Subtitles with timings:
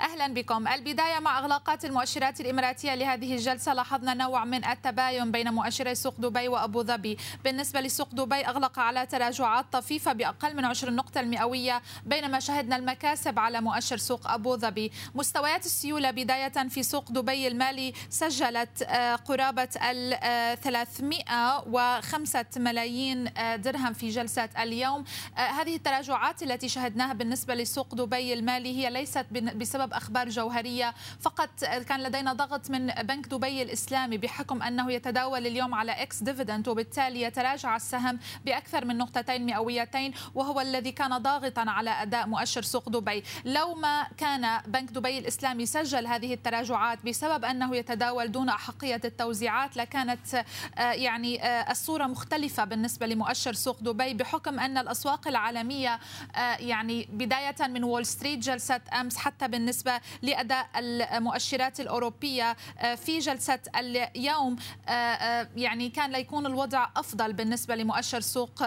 [0.00, 0.68] أهلا بكم.
[0.68, 6.48] البداية مع إغلاقات المؤشرات الإماراتية لهذه الجلسة لاحظنا نوع من التباين بين مؤشري سوق دبي
[6.48, 7.18] وأبو ظبي.
[7.44, 13.38] بالنسبة لسوق دبي أغلق على تراجعات طفيفة بأقل من 20 نقطة المئوية بينما شهدنا المكاسب
[13.38, 14.92] على مؤشر سوق أبو ظبي.
[15.14, 23.92] مستويات السيولة بداية في سوق دبي المالي سجلت آه، قرابة ال 305 ملايين آه، درهم
[23.92, 25.04] في جلسة اليوم.
[25.38, 30.94] آه، هذه التراجعات التي شهدناها بالنسبة لسوق دبي المالي هي ليست بسبب بسبب أخبار جوهرية.
[31.20, 37.22] فقط كان لدينا ضغط من بنك دبي الإسلامي بحكم أنه يتداول اليوم على ex-dividend وبالتالي
[37.22, 43.24] يتراجع السهم بأكثر من نقطتين مئويتين وهو الذي كان ضاغطا على أداء مؤشر سوق دبي.
[43.44, 49.76] لو ما كان بنك دبي الإسلامي سجل هذه التراجعات بسبب أنه يتداول دون أحقية التوزيعات
[49.76, 55.98] لكانت آه، يعني آه، الصورة مختلفة بالنسبة لمؤشر سوق دبي بحكم أن الأسواق العالمية
[56.36, 62.94] آه، يعني بداية من وول ستريت جلسة أمس حتى بالنسبة بالنسبة لأداء المؤشرات الأوروبية آه،
[62.94, 64.56] في جلسة اليوم
[64.88, 68.62] آه، آه، يعني كان ليكون الوضع أفضل بالنسبة لمؤشر سوق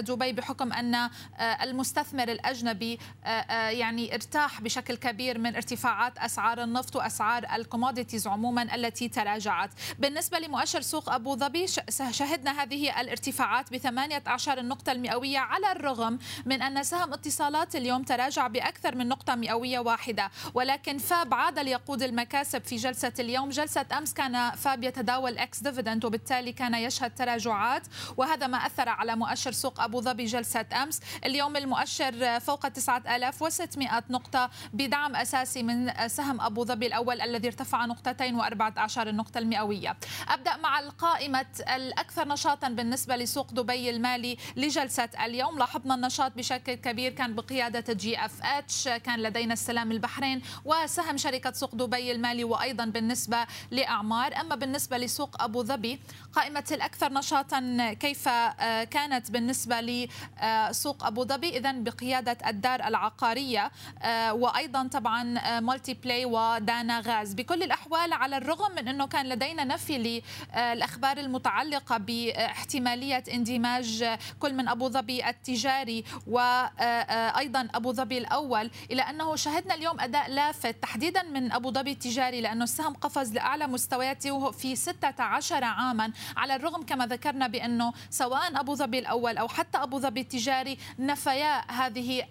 [0.00, 7.60] دبي بحكم أن المستثمر الأجنبي يعني ارتاح بشكل كبير من ارتفاعات أسعار النفط وأسعار ال
[7.60, 9.70] commodities عموما التي تراجعت.
[9.98, 11.66] بالنسبة لمؤشر سوق أبو ظبي
[12.10, 18.46] شهدنا هذه الارتفاعات ب 18 النقطة المئوية على الرغم من أن سهم اتصالات اليوم تراجع
[18.46, 20.30] بأكثر من نقطة مئوية واحدة.
[20.54, 23.50] ولكن FAB عاد ليقود المكاسب في جلسة اليوم.
[23.50, 27.82] جلسة أمس كان FAB يتداول ex-dividend وبالتالي كان يشهد تراجعات
[28.16, 31.00] وهذا ما أثر على مؤشر سوق أبو ظبي جلسة أمس.
[31.24, 38.42] اليوم المؤشر فوق 9600 نقطة بدعم أساسي من سهم أبو ظبي الأول الذي ارتفع نقطتين
[38.42, 39.96] و14 النقطة المئوية.
[40.28, 45.58] أبدأ مع القائمة الأكثر نشاطا بالنسبة لسوق دبي المالي لجلسة اليوم.
[45.58, 52.12] لاحظنا النشاط بشكل كبير كان بقيادة GFH كان لدينا السلام البحرين وسهم شركة سوق دبي
[52.12, 54.40] المالي وأيضا بالنسبة لأعمار.
[54.40, 56.00] أما بالنسبة لسوق أبو ظبي
[56.32, 63.70] قائمة الأكثر نشاطا كيف آه، كانت بالنسبة لسوق أبو ظبي؟ إذا بقيادة الدار العقارية
[64.02, 65.22] آه، وأيضا طبعا
[65.60, 67.34] Multi آه، ply ودانا غاز.
[67.34, 70.22] بكل الأحوال على الرغم من أنه كان لدينا نفي
[70.54, 79.36] للأخبار المتعلقة باحتمالية اندماج كل من أبو ظبي التجاري وأيضا أبو ظبي الأول إلى أنه
[79.36, 84.76] شهدنا اليوم أداء لافت تحديدا من أبو ظبي التجاري لأنه السهم قفز لأعلى مستوياته في
[84.76, 90.20] 16 عاما على الرغم كما ذكرنا بأنه سواء أبو ظبي الأول أو حتى أبو ظبي
[90.20, 92.26] التجاري نفيا هذه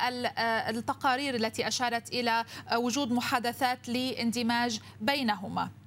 [0.69, 2.45] التقارير التي أشارت إلى
[2.75, 5.82] وجود محادثات لإندماج بينهما.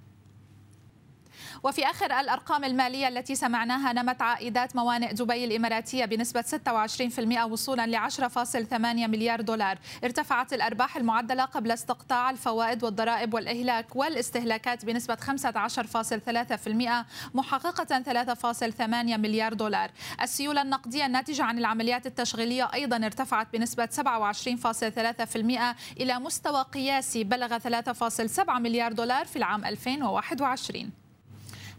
[1.67, 8.11] وفي آخر الأرقام المالية التي سمعناها نمت عائدات موانئ دبي الإماراتية بنسبة 26% وصولا ل
[8.11, 9.79] 10.8 مليار دولار.
[10.05, 17.05] ارتفعت الأرباح المعدلة قبل استقطاع الفوائد والضرائب والإهلاك والاستهلاكات بنسبة 15.3%
[17.35, 18.83] محققة 3.8
[19.17, 19.91] مليار دولار.
[20.23, 28.51] السيولة النقدية الناتجة عن العمليات التشغيلية أيضا ارتفعت بنسبة 27.3% إلى مستوى قياسي بلغ 3.7
[28.51, 31.06] مليار دولار في العام 2021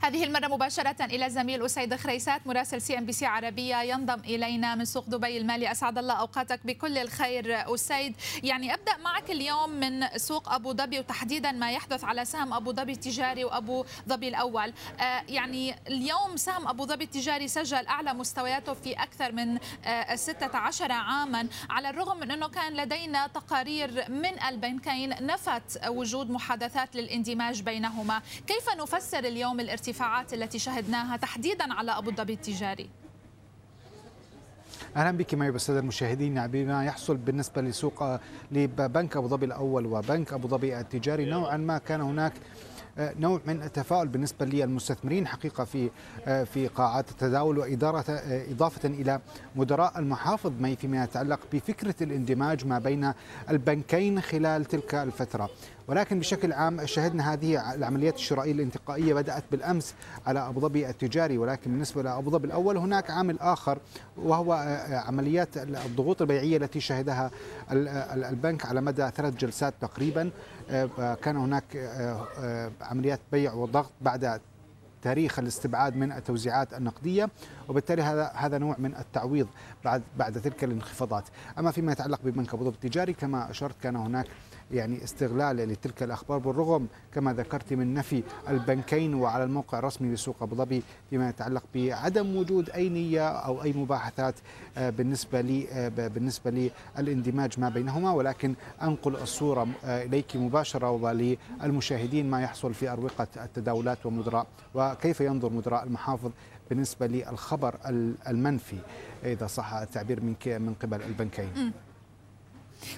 [0.01, 3.81] هذه المرة مباشرة إلى الزميل أسيد خريسات مراسل CNBC عربية.
[3.81, 5.71] ينضم إلينا من سوق دبي المالي.
[5.71, 8.15] أسعد الله أوقاتك بكل الخير أسيد.
[8.43, 12.91] يعني أبدأ معك اليوم من سوق أبو ظبي وتحديدا ما يحدث على سهم أبو ظبي
[12.91, 14.73] التجاري وأبو ظبي الأول.
[14.99, 20.91] آه يعني اليوم سهم أبو ظبي التجاري سجل أعلى مستوياته في أكثر من آه 16
[20.91, 28.21] عاما على الرغم من أنه كان لدينا تقارير من البنكين نفت وجود محادثات للإندماج بينهما.
[28.47, 32.89] كيف نفسر اليوم الارتفاع الارتفاعات التي شهدناها تحديدا على أبو ظبي التجاري.
[34.95, 38.03] أهلا بك معي بالسادة المشاهدين بما يحصل بالنسبة لسوق
[38.51, 42.33] لبنك أبو ظبي الأول وبنك أبو ظبي التجاري نوعا ما كان هناك
[42.97, 45.89] آه، نوع من التفاؤل بالنسبة للمستثمرين حقيقة في
[46.27, 49.19] آه، في قاعات التداول وإدارة آه، إضافة إلى
[49.55, 50.51] مدراء المحافظ.
[50.59, 53.13] ما فيما يتعلق بفكرة الاندماج ما بين
[53.49, 55.49] البنكين خلال تلك الفترة.
[55.87, 59.93] ولكن بشكل عام شهدنا هذه العمليات الشرائية الانتقائية بدأت بالأمس
[60.27, 63.79] على أبو ظبي التجاري ولكن بالنسبة لأبو ظبي الأول هناك عامل آخر
[64.17, 64.53] وهو
[65.07, 67.31] عمليات الضغوط البيعية التي شهدها
[67.71, 70.31] البنك على مدى ثلاث جلسات تقريبا.
[70.97, 71.63] كان هناك
[72.81, 74.41] عمليات بيع وضغط بعد
[75.01, 77.29] تاريخ الاستبعاد من التوزيعات النقدية
[77.69, 79.47] وبالتالي هذا هذا نوع من التعويض
[79.85, 81.23] بعد بعد تلك الانخفاضات.
[81.59, 84.25] أما فيما يتعلق ببنك أبو ظبي التجاري كما أشرت كان هناك
[84.71, 90.55] يعني استغلال لتلك الأخبار بالرغم كما ذكرت من نفي البنكين وعلى الموقع الرسمي لسوق أبو
[90.55, 94.35] ظبي فيما يتعلق بعدم وجود أي نية أو أي مباحثات
[94.77, 102.89] بالنسبة لي بالنسبة للاندماج ما بينهما ولكن أنقل الصورة إليك مباشرة وللمشاهدين ما يحصل في
[102.89, 106.31] أروقة التداولات ومدراء وكيف ينظر مدراء المحافظ
[106.69, 107.75] بالنسبة للخبر
[108.27, 108.77] المنفي
[109.23, 111.71] إذا صح التعبير من من قبل البنكين.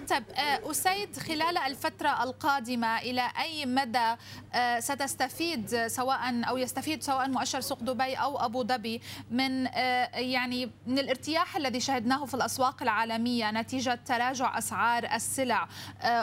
[0.10, 0.24] طيب
[0.72, 4.16] أسيد خلال الفترة القادمة إلى أي مدى
[4.80, 9.66] ستستفيد سواء أو يستفيد سواء مؤشر سوق دبي أو أبو ظبي من
[10.14, 15.68] يعني من الارتياح الذي شهدناه في الأسواق العالمية نتيجة تراجع أسعار السلع؟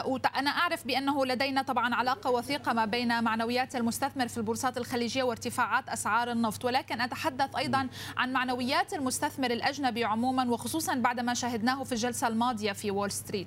[0.05, 5.89] وأنا أعرف بأنه لدينا طبعا علاقة وثيقة ما بين معنويات المستثمر في البورصات الخليجية وارتفاعات
[5.89, 11.91] أسعار النفط ولكن أتحدث أيضا عن معنويات المستثمر الأجنبي عموما وخصوصا بعد ما شهدناه في
[11.91, 13.46] الجلسة الماضية في وول ستريت.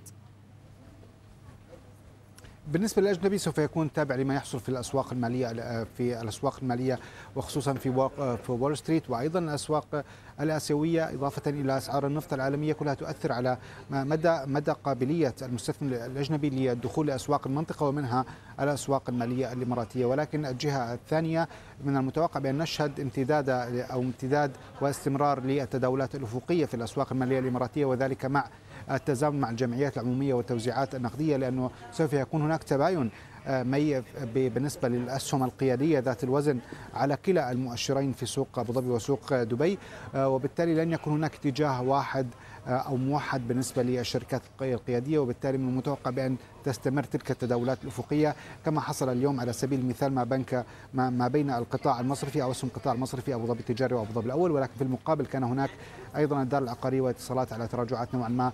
[2.71, 5.47] بالنسبة للأجنبي سوف يكون تابع لما يحصل في الأسواق المالية
[5.85, 6.99] في الأسواق المالية
[7.37, 8.09] وخصوصا في
[8.47, 10.05] في وول ستريت وأيضا الأسواق
[10.41, 13.59] الآسيوية إضافة إلى أسعار النفط العالمية كلها تؤثر على
[13.91, 18.25] مدى مدى قابلية المستثمر الأجنبي للدخول لأسواق المنطقة ومنها
[18.61, 20.05] الأسواق المالية الإماراتية.
[20.07, 21.49] ولكن الجهة الثانية
[21.85, 23.49] من المتوقع بأن نشهد امتداد
[23.91, 24.51] أو امتداد
[24.81, 28.45] واستمرار للتداولات الأفقية في الأسواق المالية الإماراتية وذلك مع
[28.91, 33.11] التزامن مع الجمعيات العمومية والتوزيعات النقدية لأنه سوف يكون هناك تباين
[33.49, 36.59] مي بالنسبة للأسهم القيادية ذات الوزن
[36.95, 39.79] على كلا المؤشرين في سوق أبو ظبي وسوق دبي
[40.17, 42.27] وبالتالي لن يكون هناك اتجاه واحد
[42.67, 48.35] أو موحد بالنسبة للشركات القيادية وبالتالي من المتوقع بأن تستمر تلك التداولات الأفقية
[48.65, 50.65] كما حصل اليوم على سبيل المثال ما بنك
[50.95, 54.73] ما, بين القطاع المصرفي أو اسهم القطاع المصرفي أبو ظبي التجاري وأبو ظبي الأول ولكن
[54.79, 55.71] في المقابل كان هناك
[56.17, 58.53] أيضا الدار العقارية واتصالات على تراجعات نوعا ما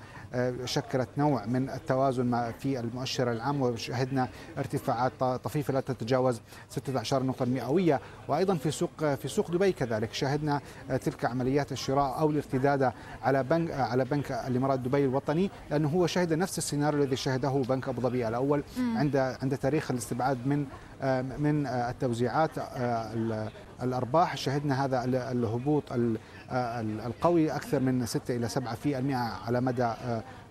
[0.65, 5.13] شكلت نوع من التوازن في المؤشر العام وشهدنا ارتفاعات
[5.45, 10.61] طفيفة لا تتجاوز 16 نقطة مئويه وأيضا في سوق في سوق دبي كذلك شهدنا
[11.05, 12.93] تلك عمليات الشراء أو الارتداد
[13.23, 17.89] على بنك على بنك الإمارات دبي الوطني لأنه هو شهد نفس السيناريو الذي شهده بنك
[17.97, 20.67] أبو ظبي الأول عند عند تاريخ الاستبعاد من
[21.39, 22.51] من التوزيعات
[23.83, 24.37] الأرباح.
[24.37, 25.83] شهدنا هذا الهبوط
[27.07, 28.57] القوي أكثر من 6 إلى 7%
[29.47, 29.93] على مدى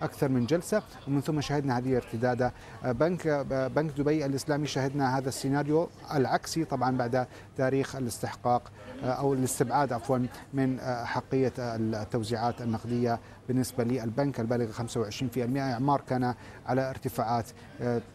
[0.01, 0.81] أكثر من جلسة.
[1.07, 2.51] ومن ثم شهدنا هذه الارتداد
[2.83, 3.27] بنك
[3.75, 7.27] بنك دبي الإسلامي شهدنا هذا السيناريو العكسي طبعا بعد
[7.57, 8.71] تاريخ الاستحقاق
[9.03, 10.19] أو الاستبعاد عفوا
[10.53, 16.33] من حقية التوزيعات النقدية بالنسبة للبنك البالغه 25% اعمار كان
[16.65, 17.45] على ارتفاعات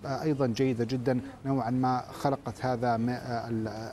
[0.04, 2.96] أيضا جيدة جدا نوعا ما خلقت هذا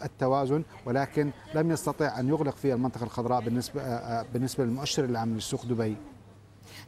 [0.06, 3.82] التوازن ولكن لم يستطع أن يغلق في المنطقة الخضراء بالنسبة
[4.22, 5.98] بالنسبة للمؤشر العام لسوق دبي.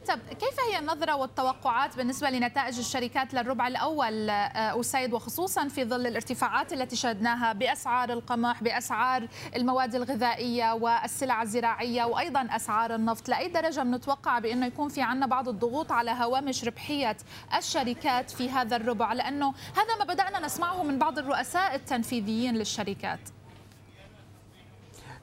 [0.08, 6.72] طب كيف هي النظرة والتوقعات بالنسبة لنتائج الشركات للربع الأول أسيد وخصوصا في ظل الارتفاعات
[6.72, 14.38] التي شهدناها بأسعار القمح بأسعار المواد الغذائية والسلع الزراعية وأيضا أسعار النفط؟ لأي درجة بنتوقع
[14.38, 17.16] بأنه يكون في عنا بعض الضغوط على هوامش ربحية
[17.56, 23.20] الشركات في هذا الربع؟ لأنه هذا ما بدأنا نسمعه من بعض الرؤساء التنفيذيين للشركات.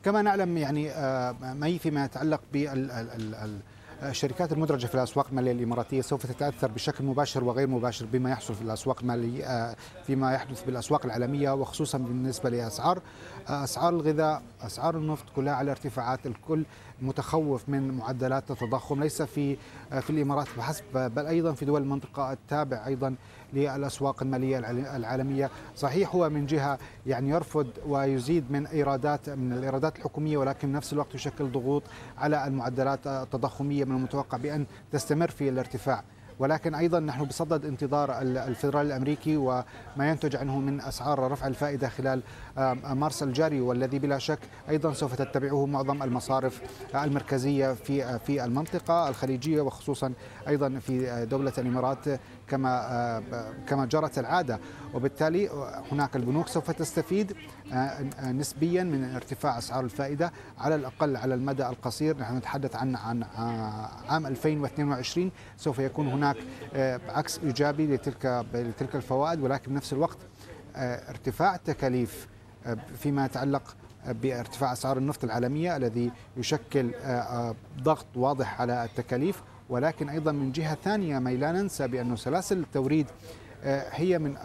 [0.03, 0.87] كما نعلم يعني
[1.53, 3.61] ما فيما يتعلق بال
[4.03, 8.61] الشركات المدرجة في الأسواق المالية الإماراتية سوف تتأثر بشكل مباشر وغير مباشر بما يحصل في
[8.61, 13.01] الأسواق المالية فيما يحدث بالأسواق العالمية وخصوصا بالنسبة لأسعار
[13.47, 16.65] أسعار الغذاء أسعار النفط كلها على ارتفاعات الكل
[17.01, 19.03] متخوف من معدلات التضخم.
[19.03, 19.57] ليس في
[20.01, 23.15] في الإمارات فحسب بل أيضا في دول المنطقة التابع أيضا
[23.53, 24.57] للأسواق المالية
[24.95, 30.93] العالمية، صحيح هو من جهة يعني يرفض ويزيد من إيرادات من الإيرادات الحكومية ولكن نفس
[30.93, 31.83] الوقت يشكل ضغوط
[32.17, 36.03] على المعدلات التضخمية من المتوقع بأن تستمر في الارتفاع.
[36.39, 39.63] ولكن أيضا نحن بصدد انتظار الفدرال الأمريكي وما
[39.99, 42.21] ينتج عنه من أسعار رفع الفائدة خلال
[42.93, 46.61] مارس الجاري والذي بلا شك أيضا سوف تتبعه معظم المصارف
[46.95, 50.13] المركزية في في المنطقة الخليجية وخصوصا
[50.47, 52.05] أيضا في دولة الإمارات
[52.47, 53.23] كما
[53.67, 54.59] كما جرت العادة.
[54.93, 55.49] وبالتالي
[55.91, 57.35] هناك البنوك سوف تستفيد
[58.23, 62.17] نسبيا من ارتفاع أسعار الفائدة على الأقل على المدى القصير.
[62.17, 63.23] نحن نتحدث عن عن
[64.09, 66.37] عام 2022 سوف يكون هناك
[67.09, 70.17] عكس إيجابي لتلك لتلك الفوائد ولكن بنفس الوقت
[70.75, 72.27] ارتفاع التكاليف
[72.97, 73.75] فيما يتعلق
[74.07, 76.91] بارتفاع أسعار النفط العالمية الذي يشكل
[77.83, 79.43] ضغط واضح على التكاليف.
[79.69, 83.07] ولكن أيضا من جهة ثانية ما لا ننسى بانه سلاسل التوريد
[83.91, 84.35] هي من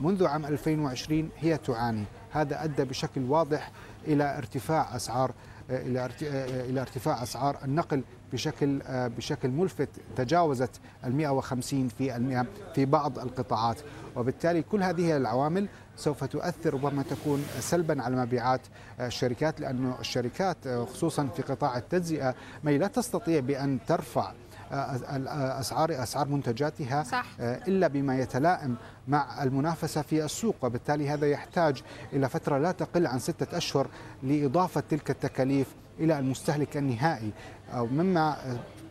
[0.00, 2.04] منذ عام 2020 هي تعاني.
[2.30, 3.70] هذا أدى بشكل واضح
[4.06, 5.32] إلى ارتفاع أسعار
[5.70, 8.02] إلى ارتفاع أسعار النقل
[8.32, 9.88] بشكل بشكل ملفت.
[10.16, 13.80] تجاوزت ال 150 في المئة في بعض القطاعات.
[14.16, 18.60] وبالتالي كل هذه العوامل سوف تؤثر ربما تكون سلبا على مبيعات
[19.00, 22.34] الشركات لأن الشركات خصوصا في قطاع التجزئة
[22.64, 24.32] ما لا تستطيع بأن ترفع
[24.70, 27.26] اسعار أسعار منتجاتها صح.
[27.40, 28.76] إلا بما يتلائم
[29.08, 31.82] مع المنافسة في السوق وبالتالي هذا يحتاج
[32.12, 33.86] إلى فترة لا تقل عن ستة أشهر
[34.22, 37.30] لإضافة تلك التكاليف إلى المستهلك النهائي
[37.74, 38.36] أو مما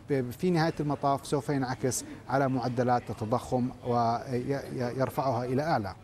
[0.08, 5.94] في نهاية المطاف سوف ينعكس على معدلات التضخم ويرفعها إلى أعلى.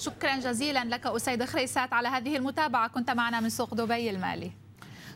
[0.00, 2.88] شكرا جزيلا لك أسيد خريسات على هذه المتابعة.
[2.88, 4.52] كنت معنا من سوق دبي المالي.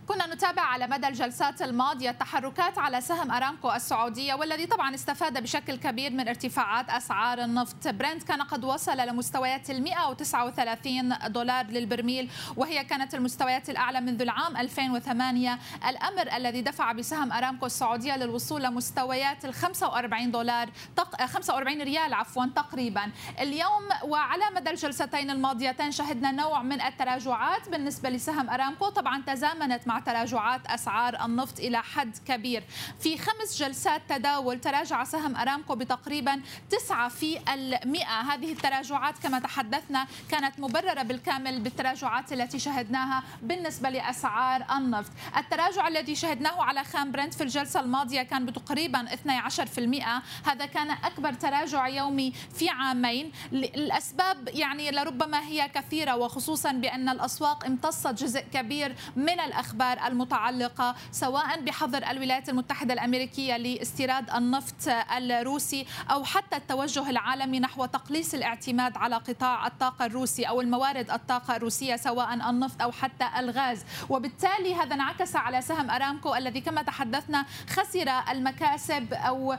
[0.08, 5.76] كنا نتابع على مدى الجلسات الماضية التحركات على سهم أرامكو السعودية والذي طبعا استفاد بشكل
[5.76, 7.88] كبير من ارتفاعات أسعار النفط.
[7.88, 14.56] برنت كان قد وصل لمستويات ال 139 دولار للبرميل وهي كانت المستويات الأعلى منذ العام
[14.56, 15.58] 2008
[15.88, 20.70] الأمر الذي دفع بسهم أرامكو السعودية للوصول لمستويات ال 45 دولار
[21.26, 23.11] 45 ريال عفوا تقريبا.
[23.40, 28.88] اليوم وعلى مدى الجلستين الماضيتين شهدنا نوع من التراجعات بالنسبة لسهم أرامكو.
[28.88, 32.64] طبعا تزامنت مع تراجعات أسعار النفط إلى حد كبير.
[33.00, 38.20] في خمس جلسات تداول تراجع سهم أرامكو بتقريبا 9 في المئة.
[38.20, 45.12] هذه التراجعات كما تحدثنا كانت مبررة بالكامل بالتراجعات التي شهدناها بالنسبة لأسعار النفط.
[45.36, 51.32] التراجع الذي شهدناه على خام برنت في الجلسة الماضية كان بتقريبا 12% هذا كان أكبر
[51.32, 53.32] تراجع يومي في عامين.
[53.52, 59.84] الأسباب يعني لربما هي كثيرة وخصوصا بأن الأسواق امتصت جزء كبير من الأخبار.
[59.93, 67.85] الأخبار المتعلقة سواء بحظر الولايات المتحدة الأمريكية لاستيراد النفط الروسي أو حتى التوجه العالمي نحو
[67.85, 73.85] تقليص الاعتماد على قطاع الطاقة الروسي أو الموارد الطاقة الروسية سواء النفط أو حتى الغاز.
[74.09, 79.57] وبالتالي هذا انعكس على سهم أرامكو الذي كما تحدثنا خسر المكاسب أو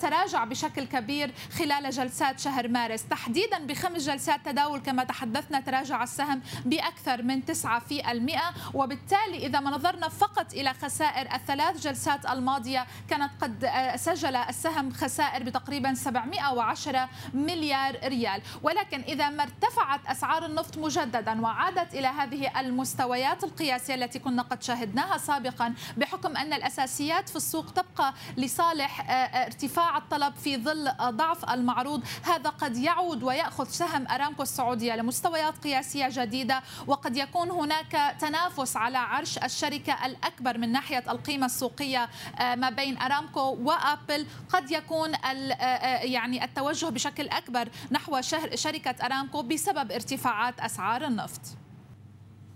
[0.00, 3.04] تراجع بشكل كبير خلال جلسات شهر مارس.
[3.04, 8.52] تحديدا بخمس جلسات تداول كما تحدثنا تراجع السهم بأكثر من 9 في المئة.
[8.74, 15.42] وبالتالي إذا ما نظرنا فقط إلى خسائر الثلاث جلسات الماضية كانت قد سجل السهم خسائر
[15.42, 18.42] بتقريبا 710 مليار ريال.
[18.62, 24.62] ولكن إذا ما ارتفعت أسعار النفط مجددا وعادت إلى هذه المستويات القياسية التي كنا قد
[24.62, 32.02] شاهدناها سابقا بحكم أن الأساسيات في السوق تبقى لصالح ارتفاع الطلب في ظل ضعف المعروض
[32.22, 38.98] هذا قد يعود ويأخذ سهم أرامكو السعودية لمستويات قياسية جديدة وقد يكون هناك تنافس على
[38.98, 42.08] عرش الشركة الأكبر من ناحية القيمة السوقية
[42.40, 44.26] آه، ما بين أرامكو وأبل.
[44.48, 48.20] قد يكون آه، آه، يعني التوجه بشكل أكبر نحو
[48.54, 51.61] شركة أرامكو بسبب ارتفاعات أسعار النفط.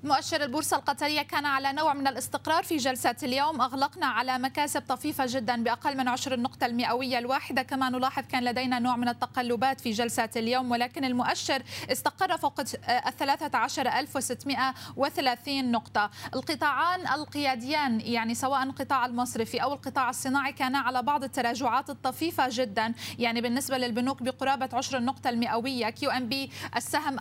[0.04, 3.60] مؤشر البورصة القطرية كان على نوع من الاستقرار في جلسة اليوم.
[3.60, 7.62] أغلقنا على مكاسب طفيفة جدا بأقل من عشر النقطة المئوية الواحدة.
[7.62, 11.62] كما نلاحظ كان لدينا نوع من التقلبات في جلسة اليوم ولكن المؤشر
[11.92, 16.10] استقر فوق الثلاثة عشر ألف وستمائة وثلاثين نقطة.
[16.34, 22.94] القطاعان القياديان يعني سواء القطاع المصرفي أو القطاع الصناعي كان على بعض التراجعات الطفيفة جدا.
[23.18, 25.90] يعني بالنسبة للبنوك بقرابة عشر النقطة المئوية.
[25.90, 27.16] QNB السهم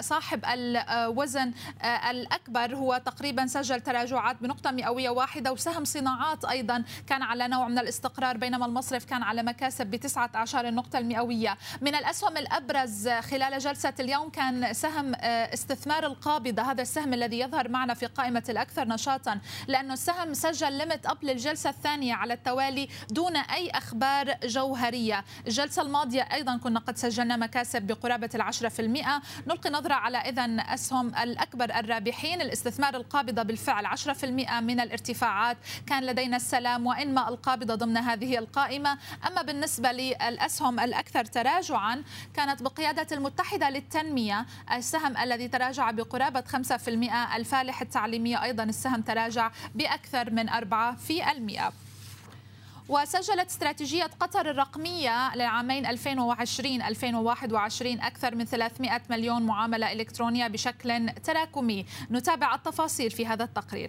[0.00, 1.52] صاحب الوزن الوزن
[1.82, 7.68] آه، الأكبر هو تقريبا سجل تراجعات بنقطة مئوية واحدة وسهم صناعات أيضا كان على نوع
[7.68, 11.56] من الاستقرار بينما المصرف كان على مكاسب بتسعة عشر النقطة المئوية.
[11.80, 17.68] من الأسهم الأبرز خلال جلسة اليوم كان سهم آه، استثمار القابضة هذا السهم الذي يظهر
[17.68, 23.36] معنا في قائمة الأكثر نشاطا لأنه السهم سجل ليمت أب للجلسة الثانية على التوالي دون
[23.36, 25.24] أي أخبار جوهرية.
[25.46, 29.22] الجلسة الماضية أيضا كنا قد سجلنا مكاسب بقرابة العشرة في المئة.
[29.46, 35.56] نلقي نظرة على إذن أسهم الأكبر الرابحين الاستثمار القابضة بالفعل 10% من الارتفاعات.
[35.86, 38.98] كان لدينا السلام وإنما القابضة ضمن هذه القائمة.
[39.26, 42.02] أما بالنسبة للأسهم الأكثر تراجعا
[42.34, 50.30] كانت بقيادة المتحدة للتنمية السهم الذي تراجع بقرابة 5% الفالح التعليمية أيضا السهم تراجع بأكثر
[50.30, 51.85] من 4%
[52.88, 55.96] وسجلت استراتيجية قطر الرقمية للعامين 2020-2021
[57.82, 61.86] أكثر من 300 مليون معاملة إلكترونية بشكل تراكمي.
[62.10, 63.88] نتابع التفاصيل في هذا التقرير.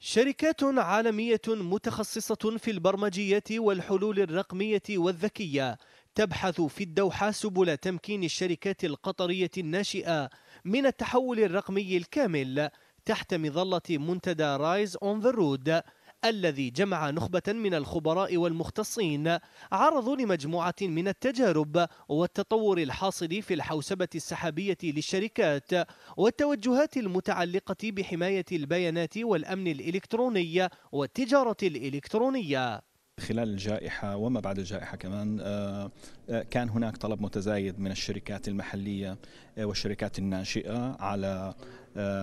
[0.00, 5.78] شركات عالمية متخصصة في البرمجية والحلول الرقمية والذكية
[6.14, 10.30] تبحث في الدوحة سبل تمكين الشركات القطرية الناشئة
[10.64, 12.70] من التحول الرقمي الكامل
[13.04, 15.82] تحت مظلة منتدى Rise on the Road
[16.24, 19.38] الذي جمع نخبة من الخبراء والمختصين
[19.72, 25.70] عرضوا لمجموعة من التجارب والتطور الحاصل في الحوسبة السحابية للشركات
[26.16, 32.82] والتوجهات المتعلقة بحماية البيانات والأمن الإلكتروني والتجارة الإلكترونية.
[33.20, 35.90] خلال الجائحة وما بعد الجائحة كمان آه،
[36.30, 39.18] آه، كان هناك طلب متزايد من الشركات المحلية
[39.58, 41.54] آه، والشركات الناشئة على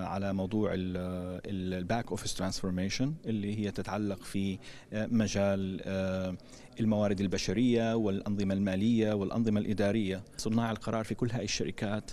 [0.04, 4.60] على موضوع ال back office transformation اللي هي تتعلق في
[4.94, 5.82] مجال
[6.80, 10.24] الموارد البشرية والأنظمة المالية والأنظمة الإدارية.
[10.38, 12.12] صناع القرار في كل هذه الشركات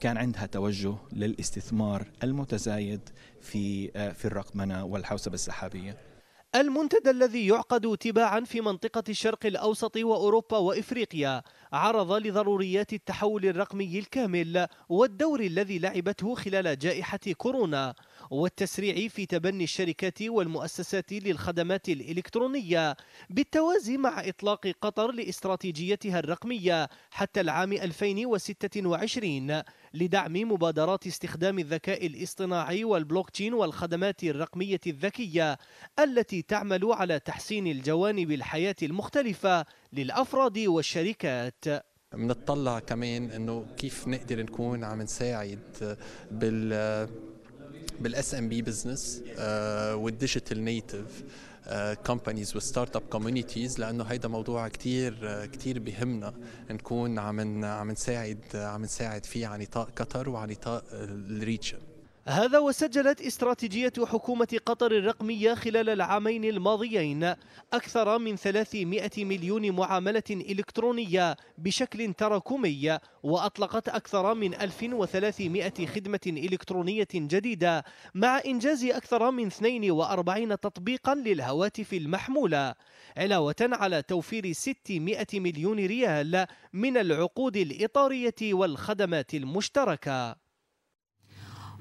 [0.00, 3.00] كان عندها توجه للاستثمار المتزايد
[3.40, 5.96] في في الرقمنة والحوسبة السحابية.
[6.54, 11.42] المنتدى الذي يعقد تباعا في منطقة الشرق الأوسط وأوروبا وإفريقيا
[11.72, 17.94] عرض لضروريات التحول الرقمي الكامل والدور الذي لعبته خلال جائحة كورونا.
[18.30, 22.96] والتسريع في تبني الشركات والمؤسسات للخدمات الإلكترونية
[23.30, 29.62] بالتوازي مع إطلاق قطر لاستراتيجيتها الرقمية حتى العام 2026
[29.94, 35.58] لدعم مبادرات استخدام الذكاء الاصطناعي والبلوكتشين والخدمات الرقمية الذكية
[35.98, 41.64] التي تعمل على تحسين الجوانب الحياة المختلفة للأفراد والشركات.
[42.14, 45.58] بنطلع كمان إنه كيف نقدر نكون عم نساعد
[46.30, 47.08] بال
[48.00, 49.22] بال SMB business وال
[49.94, 51.24] digital native
[52.06, 56.34] companies و startup communities لأنه هيدا موضوع كثير كثير بهمنا
[56.70, 61.78] نكون عم عم نساعد عم نساعد فيه على نطاق قطر وعلى نطاق الريجن
[62.30, 67.34] هذا وسجلت استراتيجية حكومة قطر الرقمية خلال العامين الماضيين
[67.72, 77.84] أكثر من 300 مليون معاملة إلكترونية بشكل تراكمي وأطلقت أكثر من 1300 خدمة إلكترونية جديدة
[78.14, 82.74] مع إنجاز أكثر من 42 تطبيقا للهواتف المحمولة
[83.16, 90.39] علاوة على توفير 600 مليون ريال من العقود الإطارية والخدمات المشتركة.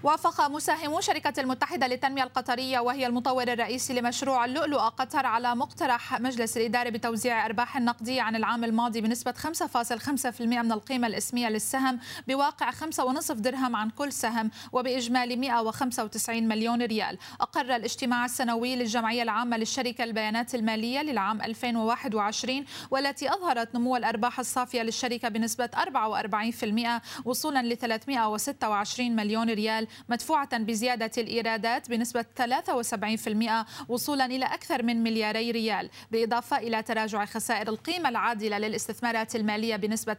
[0.03, 6.58] وافق مساهمو شركة المتحدة للتنمية القطرية وهي المطور الرئيسي لمشروع اللؤلؤ قطر على مقترح مجلس
[6.58, 13.32] الإدارة بتوزيع أرباح النقدية عن العام الماضي بنسبة 5.5% من القيمة الإسمية للسهم بواقع 5.5
[13.32, 17.18] درهم عن كل سهم وبإجمالي 195 مليون ريال.
[17.41, 24.81] أقر الاجتماع السنوي للجمعية العامة للشركة البيانات المالية للعام 2021 والتي أظهرت نمو الأرباح الصافية
[24.81, 34.46] للشركة بنسبة 44% وصولا ل 326 مليون ريال مدفوعة بزيادة الإيرادات بنسبة 73% وصولا إلى
[34.46, 40.18] أكثر من ملياري ريال بالإضافة إلى تراجع خسائر القيمة العادلة للاستثمارات المالية بنسبة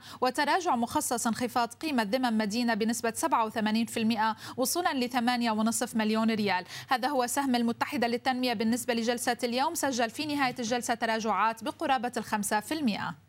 [0.20, 6.64] وتراجع مخصص انخفاض قيمة ذمم مدينة بنسبة 87% وصولا ل 8.5 مليون ريال.
[6.88, 12.60] هذا هو سهم المتحدة للتنمية بالنسبة لجلسة اليوم سجل في نهاية الجلسة تراجعات بقرابة الخمسة
[12.60, 13.25] في المئة.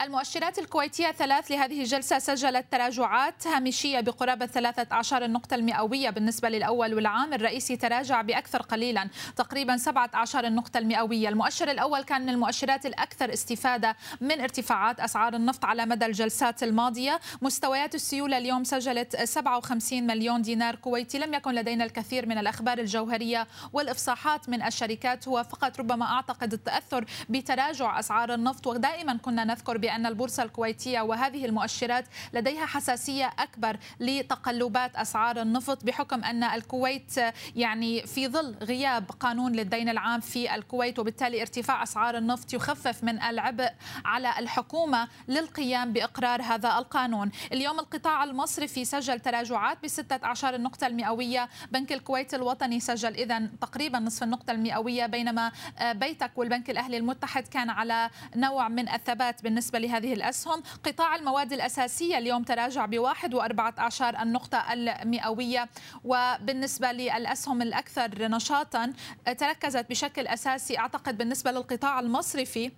[0.00, 7.34] المؤشرات الكويتية ثلاث لهذه الجلسة سجلت تراجعات هامشية بقرابة 13 النقطة المئوية بالنسبة للأول والعام.
[7.34, 11.28] الرئيسي تراجع بأكثر قليلا تقريبا 17 النقطة المئوية.
[11.28, 17.20] المؤشر الأول كان من المؤشرات الأكثر استفادة من ارتفاعات أسعار النفط على مدى الجلسات الماضية.
[17.42, 21.18] مستويات السيولة اليوم سجلت 57 مليون دينار كويتي.
[21.18, 27.04] لم يكن لدينا الكثير من الأخبار الجوهرية والإفصاحات من الشركات هو فقط ربما أعتقد التأثر
[27.28, 28.66] بتراجع أسعار النفط.
[28.66, 36.24] ودائما كنا نذكر بأن البورصة الكويتية وهذه المؤشرات لديها حساسية أكبر لتقلبات أسعار النفط بحكم
[36.24, 37.14] أن الكويت
[37.56, 43.22] يعني في ظل غياب قانون للدين العام في الكويت وبالتالي ارتفاع أسعار النفط يخفف من
[43.22, 43.70] العبء
[44.04, 47.30] على الحكومة للقيام بإقرار هذا القانون.
[47.52, 51.48] اليوم القطاع المصرفي سجل تراجعات ب 16 النقطة المئوية.
[51.72, 57.70] بنك الكويت الوطني سجل إذا تقريبا نصف النقطة المئوية بينما بيتك والبنك الأهلي المتحد كان
[57.70, 63.74] على نوع من الثبات بالنسبة بالنسبة لهذه الأسهم قطاع المواد الأساسية اليوم تراجع بواحد وأربعة
[63.78, 65.68] عشر النقطة المئوية.
[66.04, 68.92] وبالنسبة للأسهم الأكثر نشاطا
[69.38, 72.72] تركزت بشكل أساسي أعتقد بالنسبة للقطاع المصرفي.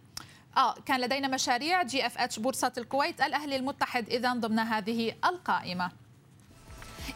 [0.57, 6.08] آه كان لدينا مشاريع GFH بورصة الكويت الأهلي المتحد إذا ضمن هذه القائمة.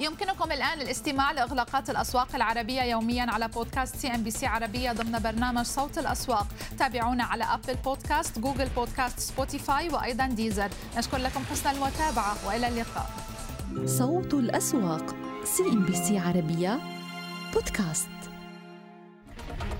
[0.02, 6.46] يمكنكم الآن الاستماع لإغلاقات الأسواق العربية يوميا على بودكاست CNBC عربية ضمن برنامج صوت الأسواق.
[6.78, 13.10] تابعونا على Apple Podcast Google Podcast Spotify وأيضا Deezer نشكر لكم حسن المتابعة وإلى اللقاء.
[13.86, 16.80] صوت الأسواق CNBC عربية
[17.52, 18.08] بودكاست.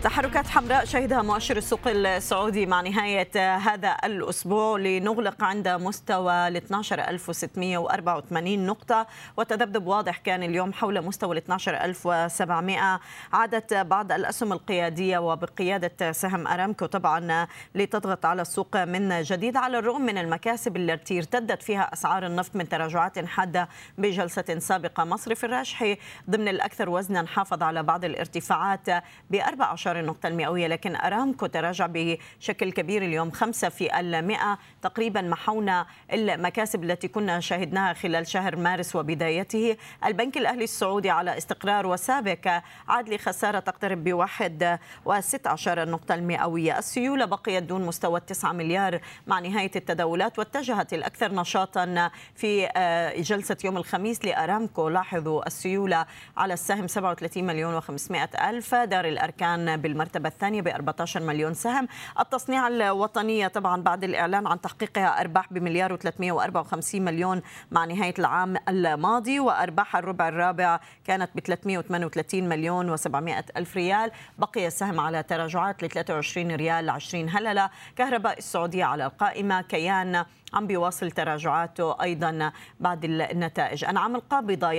[0.03, 8.67] تحركات حمراء شهدها مؤشر السوق السعودي مع نهاية هذا الأسبوع لنغلق عند مستوى ال 12684
[8.67, 9.07] نقطة.
[9.37, 13.01] وتذبذب واضح كان اليوم حول مستوى ال 12700
[13.33, 20.03] عادت بعض الأسهم القيادية وبقيادة سهم أرامكو طبعا لتضغط على السوق من جديد على الرغم
[20.03, 23.69] من المكاسب التي ارتدت فيها أسعار النفط من تراجعات حادة
[23.99, 25.99] بجلسة سابقة مصرف الراجحي
[26.31, 28.91] ضمن الأكثر وزنا حافظ على بعض الارتفاعات
[29.31, 29.35] ب
[29.73, 36.85] 14 النقطة المئوية لكن أرامكو تراجع بشكل كبير اليوم خمسة في المئة تقريبا محونا المكاسب
[36.85, 39.77] التي كنا شاهدناها خلال شهر مارس وبدايته.
[40.05, 46.79] البنك الأهلي السعودي على استقرار وسابق عاد لخسارة تقترب بواحد وست عشر النقطة المئوية.
[46.79, 53.57] السيولة بقيت دون مستوى 9 مليار مع نهاية التداولات واتجهت الأكثر نشاطا في آه، جلسة
[53.65, 54.89] يوم الخميس لأرامكو.
[54.89, 56.07] لاحظوا السيولة
[56.37, 61.89] على السهم 37 مليون و500 ألف دار الأركان بالمرتبة الثانية ب 14 مليون سهم.
[62.21, 69.41] التصنيع الوطنية طبعا بعد الإعلان عن تحقيقها أرباح بمليار و354 مليون مع نهاية العام الماضي
[69.41, 74.11] وأرباح الربع الرابع كانت ب 338 مليون و700 ألف ريال.
[74.39, 77.71] بقي السهم على تراجعات ل 23 ريال 20 هللة.
[77.97, 79.63] كهرباء السعودية على القائمة.
[79.63, 83.85] كيان عم بيواصل تراجعاته أيضا بعد النتائج.
[83.85, 84.73] أنعام القابضة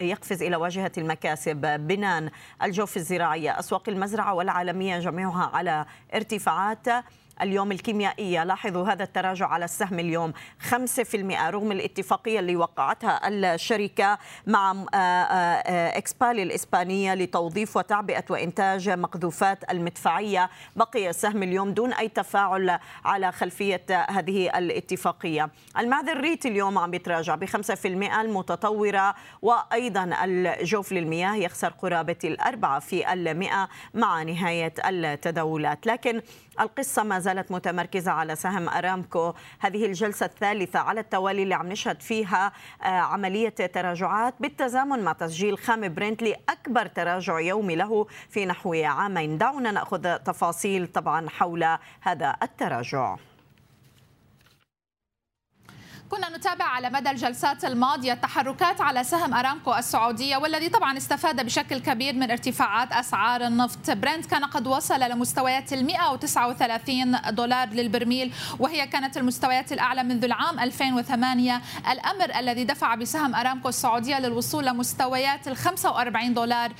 [0.00, 2.30] يقفز إلى واجهة المكاسب بنان
[2.62, 6.86] الجوف الزراعية أسواق المزرعة والعالمية جميعها على ارتفاعات
[7.42, 8.44] اليوم الكيميائية.
[8.44, 10.32] لاحظوا هذا التراجع على السهم اليوم.
[10.60, 19.70] 5% رغم الاتفاقية اللي وقعتها الشركة مع آه، آه، إكسبالي الإسبانية لتوظيف وتعبئة وإنتاج مقذوفات
[19.70, 20.50] المدفعية.
[20.76, 25.50] بقي السهم اليوم دون أي تفاعل على خلفية هذه الاتفاقية.
[25.78, 33.12] المعدن الريت اليوم عم بيتراجع ب 5% المتطورة وأيضا الجوف للمياه يخسر قرابة الأربعة في
[33.12, 35.86] المئة مع نهاية التداولات.
[35.86, 36.22] لكن
[36.60, 39.32] القصة ما زالت متمركزة على سهم أرامكو.
[39.58, 45.58] هذه الجلسة الثالثة على التوالي اللي عم نشهد فيها آه، عملية تراجعات بالتزامن مع تسجيل
[45.58, 49.38] خام برنت لأكبر تراجع يومي له في نحو عامين.
[49.38, 53.16] دعونا نأخذ تفاصيل طبعا حول هذا التراجع.
[56.10, 61.78] كنا نتابع على مدى الجلسات الماضية التحركات على سهم أرامكو السعودية والذي طبعا استفاد بشكل
[61.78, 63.90] كبير من ارتفاعات أسعار النفط.
[63.90, 70.60] برنت كان قد وصل لمستويات ال 139 دولار للبرميل وهي كانت المستويات الأعلى منذ العام
[70.60, 76.72] 2008 الأمر الذي دفع بسهم أرامكو السعودية للوصول لمستويات ال 45 دولار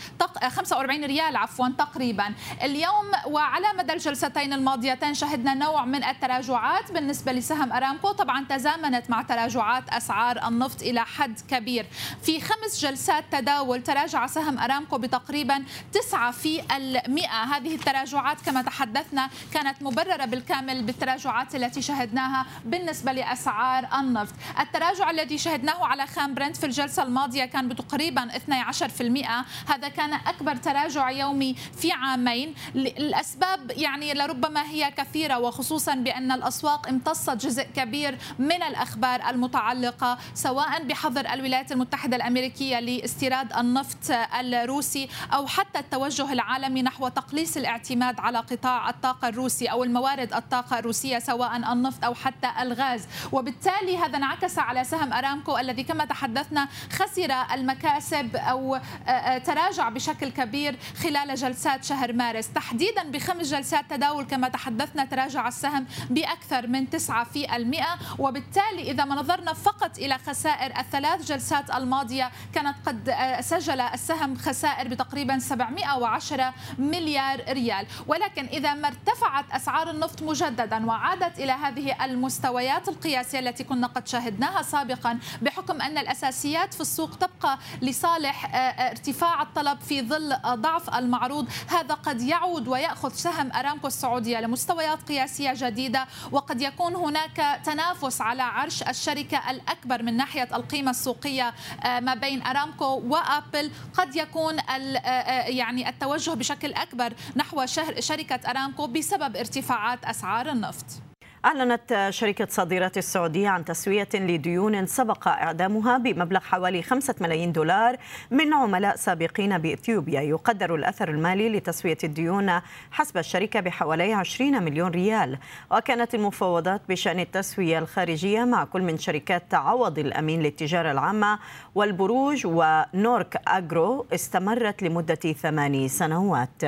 [0.48, 2.34] 45 ريال عفوا تقريبا.
[2.62, 8.12] اليوم وعلى مدى الجلستين الماضيتين شهدنا نوع من التراجعات بالنسبة لسهم أرامكو.
[8.12, 11.86] طبعا تزامنت مع تراجعات أسعار النفط إلى حد كبير.
[12.22, 17.42] في خمس جلسات تداول تراجع سهم أرامكو بتقريبا 9 في المئة.
[17.42, 24.34] هذه التراجعات كما تحدثنا كانت مبررة بالكامل بالتراجعات التي شهدناها بالنسبة لأسعار النفط.
[24.60, 30.56] التراجع الذي شهدناه على خام برنت في الجلسة الماضية كان بتقريبا 12% هذا كان أكبر
[30.56, 32.54] تراجع يومي في عامين.
[32.74, 39.07] الأسباب يعني لربما هي كثيرة وخصوصا بأن الأسواق امتصت جزء كبير من الأخبار.
[39.16, 47.08] الأخبار المتعلقة سواء بحظر الولايات المتحدة الأمريكية لاستيراد النفط الروسي أو حتى التوجه العالمي نحو
[47.08, 53.06] تقليص الاعتماد على قطاع الطاقة الروسي أو الموارد الطاقة الروسية سواء النفط أو حتى الغاز.
[53.32, 59.88] وبالتالي هذا انعكس على سهم أرامكو الذي كما تحدثنا خسر المكاسب أو آه، آه، تراجع
[59.88, 62.48] بشكل كبير خلال جلسات شهر مارس.
[62.48, 67.98] تحديدا بخمس جلسات تداول كما تحدثنا تراجع السهم بأكثر من 9 في المئة.
[68.18, 74.36] وبالتالي إذا ما نظرنا فقط إلى خسائر الثلاث جلسات الماضية كانت قد آه، سجل السهم
[74.36, 77.86] خسائر بتقريبا 710 مليار ريال.
[78.06, 84.08] ولكن إذا ما ارتفعت أسعار النفط مجددا وعادت إلى هذه المستويات القياسية التي كنا قد
[84.08, 90.36] شاهدناها سابقا بحكم أن الأساسيات في السوق تبقى لصالح آه، آه، ارتفاع الطلب في ظل
[90.46, 97.60] ضعف المعروض هذا قد يعود ويأخذ سهم أرامكو السعودية لمستويات قياسية جديدة وقد يكون هناك
[97.64, 103.70] تنافس على عرش الشركة الأكبر من ناحية القيمة السوقية آه، ما بين أرامكو وأبل.
[103.94, 107.66] قد يكون آه، آه، يعني التوجه بشكل أكبر نحو
[107.98, 111.07] شركة أرامكو بسبب ارتفاعات أسعار النفط.
[111.44, 117.96] أعلنت شركة صادرات السعودية عن تسوية لديون سبق إعدامها بمبلغ حوالي 5 ملايين دولار
[118.30, 120.20] من عملاء سابقين بإثيوبيا.
[120.20, 125.38] يقدر الأثر المالي لتسوية الديون حسب الشركة بحوالي 20 مليون ريال.
[125.70, 131.38] وكانت المفاوضات بشأن التسوية الخارجية مع كل من شركات تعوض الأمين للتجارة العامة
[131.74, 136.62] والبروج ونورك أجرو استمرت لمدة ثماني سنوات.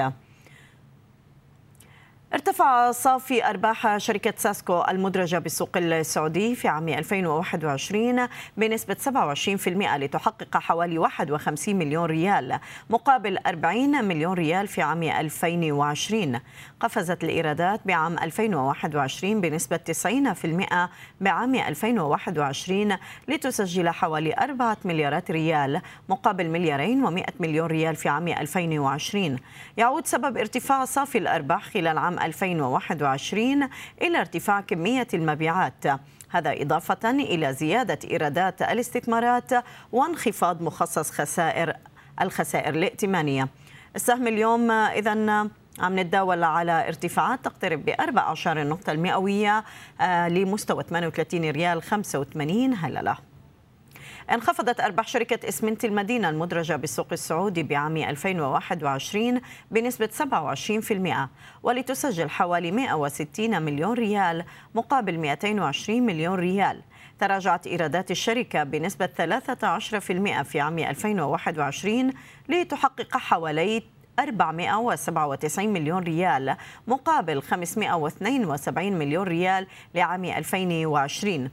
[2.34, 8.96] ارتفع صافي أرباح شركة ساسكو المدرجة بالسوق السعودي في عام 2021 بنسبة
[9.64, 12.58] 27% لتحقق حوالي 51 مليون ريال
[12.90, 16.40] مقابل 40 مليون ريال في عام 2020
[16.80, 20.88] قفزت الإيرادات بعام 2021 بنسبة 90%
[21.20, 22.96] بعام 2021
[23.28, 29.36] لتسجل حوالي 4 مليارات ريال مقابل مليارين و100 مليون ريال في عام 2020
[29.76, 33.68] يعود سبب ارتفاع صافي الأرباح خلال عام 2021
[34.02, 35.84] إلى ارتفاع كمية المبيعات.
[36.30, 39.50] هذا إضافة إلى زيادة إيرادات الاستثمارات
[39.92, 41.72] وانخفاض مخصص خسائر
[42.20, 43.48] الخسائر الائتمانية.
[43.96, 49.64] السهم اليوم إذا عم نتداول على ارتفاعات تقترب ب 14 النقطة المئوية
[50.00, 53.29] آه، لمستوى 38 ريال 85 هللة.
[54.30, 59.40] انخفضت أرباح شركة إسمنت المدينة المدرجة بالسوق السعودي بعام 2021
[59.70, 61.28] بنسبة 27%
[61.62, 66.82] ولتسجل حوالي 160 مليون ريال مقابل 220 مليون ريال.
[67.18, 72.12] تراجعت إيرادات الشركة بنسبة 13% في عام 2021
[72.48, 73.82] لتحقق حوالي
[74.18, 81.50] 497 مليون ريال مقابل 572 مليون ريال لعام 2020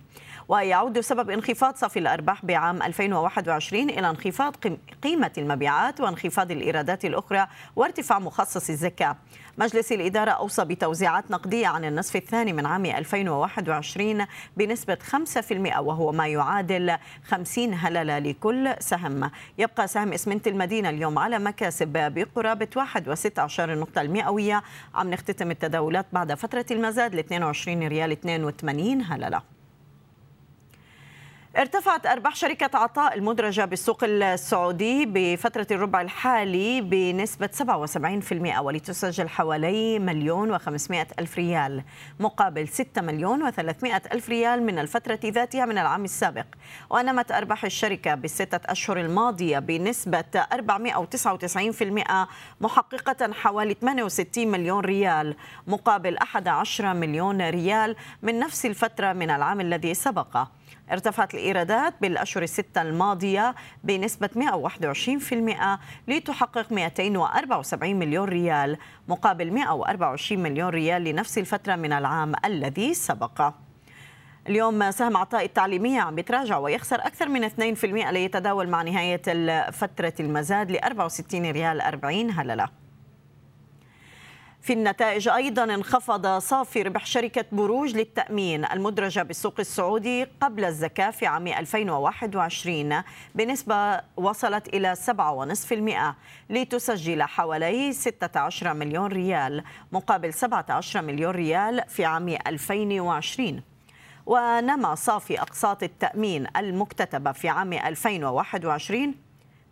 [0.50, 4.56] ويعود سبب انخفاض صافي الأرباح بعام 2021 إلى انخفاض
[5.04, 9.16] قيمة المبيعات وانخفاض الإيرادات الأخرى وارتفاع مخصص الزكاة.
[9.58, 14.26] مجلس الإدارة أوصى بتوزيعات نقدية عن النصف الثاني من عام 2021
[14.58, 19.32] بنسبة 5% وهو ما يعادل 50 هللة لكل سهم.
[19.58, 24.64] يبقى سهم إسمنت المدينة اليوم على مكاسب بقرابة 1.16 النقطة المئوية.
[24.96, 29.57] عم نختتم التداولات بعد فترة المزاد ل 22 ريال 82 هللة
[31.58, 37.50] ارتفعت أرباح شركة عطاء المدرجة بالسوق السعودي بفترة الربع الحالي بنسبة
[38.58, 41.84] 77% ولتسجل حوالي مليون وخمسمائة ألف ريال
[42.20, 46.46] مقابل 6 مليون وثلاثمائة ألف ريال من الفترة ذاتها من العام السابق.
[46.90, 52.28] ونمت أرباح الشركة بالستة أشهر الماضية بنسبة 499%
[52.62, 55.36] محققة حوالي 68 مليون ريال
[55.68, 60.52] مقابل 11 مليون ريال من نفس الفترة من العام الذي سبقه.
[60.92, 71.04] ارتفعت الإيرادات بالأشهر الستة الماضية بنسبة 121% لتحقق 274 مليون ريال مقابل 124 مليون ريال
[71.04, 73.54] لنفس الفترة من العام الذي سبق.
[74.48, 77.52] اليوم سهم عطاء التعليمية عم بيتراجع ويخسر أكثر من 2%
[77.86, 79.22] ليتداول مع نهاية
[79.72, 82.87] فترة المزاد ل 64 ريال 40 هللة.
[84.68, 91.26] في النتائج أيضا انخفض صافي ربح شركة بروج للتأمين المدرجة بالسوق السعودي قبل الزكاة في
[91.26, 93.04] عام 2021
[93.36, 94.96] بنسبة وصلت إلى
[96.50, 103.62] 7.5% لتسجل حوالي 16 مليون ريال مقابل 17 مليون ريال في عام 2020
[104.26, 109.16] ونما صافي أقساط التأمين المكتتبة في عام 2021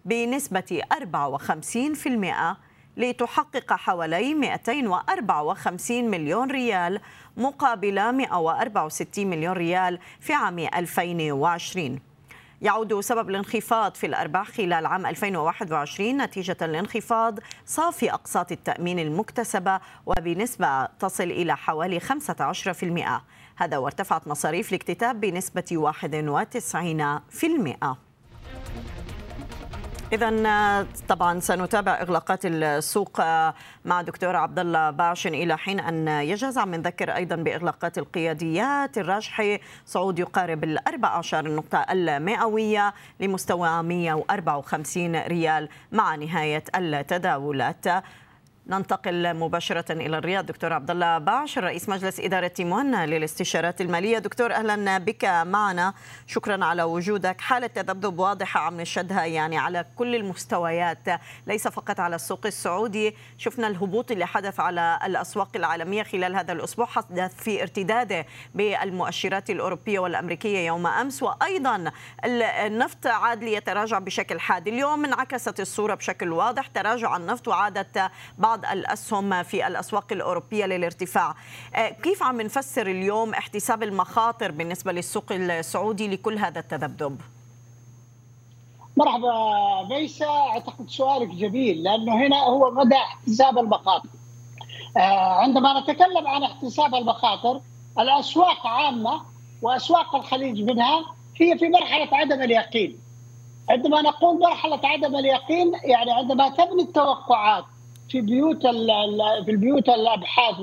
[0.05, 2.65] بنسبة 54%
[2.97, 6.99] لتحقق حوالي 254 مليون ريال
[7.37, 11.99] مقابل 164 مليون ريال في عام 2020
[12.61, 20.85] يعود سبب الانخفاض في الأرباح خلال عام 2021 نتيجة لانخفاض صافي أقساط التأمين المكتسبة وبنسبة
[20.85, 23.21] تصل إلى حوالي 15%
[23.57, 25.93] هذا وارتفعت مصاريف الاكتتاب بنسبة
[27.41, 28.04] 91%
[30.15, 33.21] إذا طبعا سنتابع إغلاقات السوق
[33.85, 36.57] مع دكتور عبد الله باشن إلى حين أن يجهز.
[36.57, 39.59] عم نذكر أيضا بإغلاقات القياديات الراجحة.
[39.85, 47.85] صعود يقارب ال 14 النقطة المئوية لمستوى 154 ريال مع نهاية التداولات.
[48.67, 50.45] ننتقل مباشرة إلى الرياض.
[50.45, 54.19] دكتور عبد الله باعش رئيس مجلس إدارة تيمون للاستشارات المالية.
[54.19, 55.93] دكتور أهلا بك معنا.
[56.27, 57.41] شكرا على وجودك.
[57.41, 61.07] حالة تذبذب واضحة عم نشهدها؟ يعني على كل المستويات
[61.47, 63.15] ليس فقط على السوق السعودي.
[63.37, 68.25] شفنا الهبوط اللي حدث على الأسواق العالمية خلال هذا الأسبوع حدث في ارتداده
[68.55, 71.23] بالمؤشرات الأوروبية والأمريكية يوم أمس.
[71.23, 71.91] وأيضا
[72.65, 74.67] النفط عاد ليتراجع بشكل حاد.
[74.67, 76.67] اليوم انعكست الصورة بشكل واضح.
[76.67, 81.35] تراجع النفط وعادت بعض بعض الأسهم في الأسواق الأوروبية للارتفاع
[81.75, 87.21] آه، كيف عم نفسر اليوم احتساب المخاطر بالنسبة للسوق السعودي لكل هذا التذبذب؟
[88.97, 89.33] مرحبا
[89.89, 94.09] بيسا أعتقد سؤالك جميل لأنه هنا هو مدى احتساب المخاطر.
[94.97, 97.61] آه، عندما نتكلم عن احتساب المخاطر
[97.99, 99.21] الأسواق عامة
[99.61, 101.05] وأسواق الخليج منها
[101.41, 102.97] هي في مرحلة عدم اليقين.
[103.69, 107.65] عندما نقول مرحلة عدم اليقين يعني عندما تبني التوقعات
[108.09, 108.61] في بيوت
[109.45, 110.55] في البيوت الأبحاث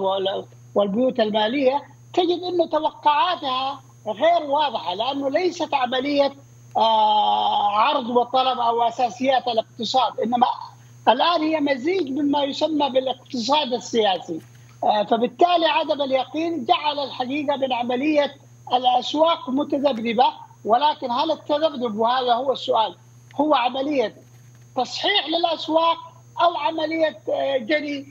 [0.75, 6.33] والبيوت المالية تجد انه توقعاتها غير واضحة لأنه ليست عملية
[6.77, 10.47] آه، عرض وطلب أو أساسيات الاقتصاد إنما
[11.09, 14.41] الآن هي مزيج مما يسمى بالاقتصاد السياسي.
[14.85, 18.35] آه، فبالتالي عدم اليقين جعل الحقيقة من عملية
[18.73, 20.27] الأسواق متذبذبة
[20.65, 22.97] ولكن هل التذبذب وهذا هو السؤال
[23.41, 24.15] هو عملية
[24.77, 28.07] تصحيح للأسواق أو عمليه آه، جني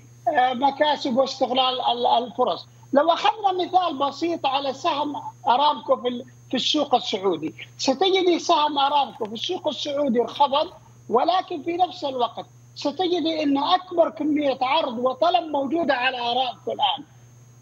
[0.54, 1.82] مكاسب واستغلال
[2.18, 2.66] الفرص.
[2.94, 5.16] لو أخذنا مثال بسيط على سهم
[5.48, 7.54] أرامكو في في السوق السعودي.
[7.78, 10.70] ستجد سهم أرامكو في السوق السعودي انخفض
[11.10, 17.04] ولكن في نفس الوقت ستجد إن أكبر كمية عرض وطلب موجودة على أرامكو الآن.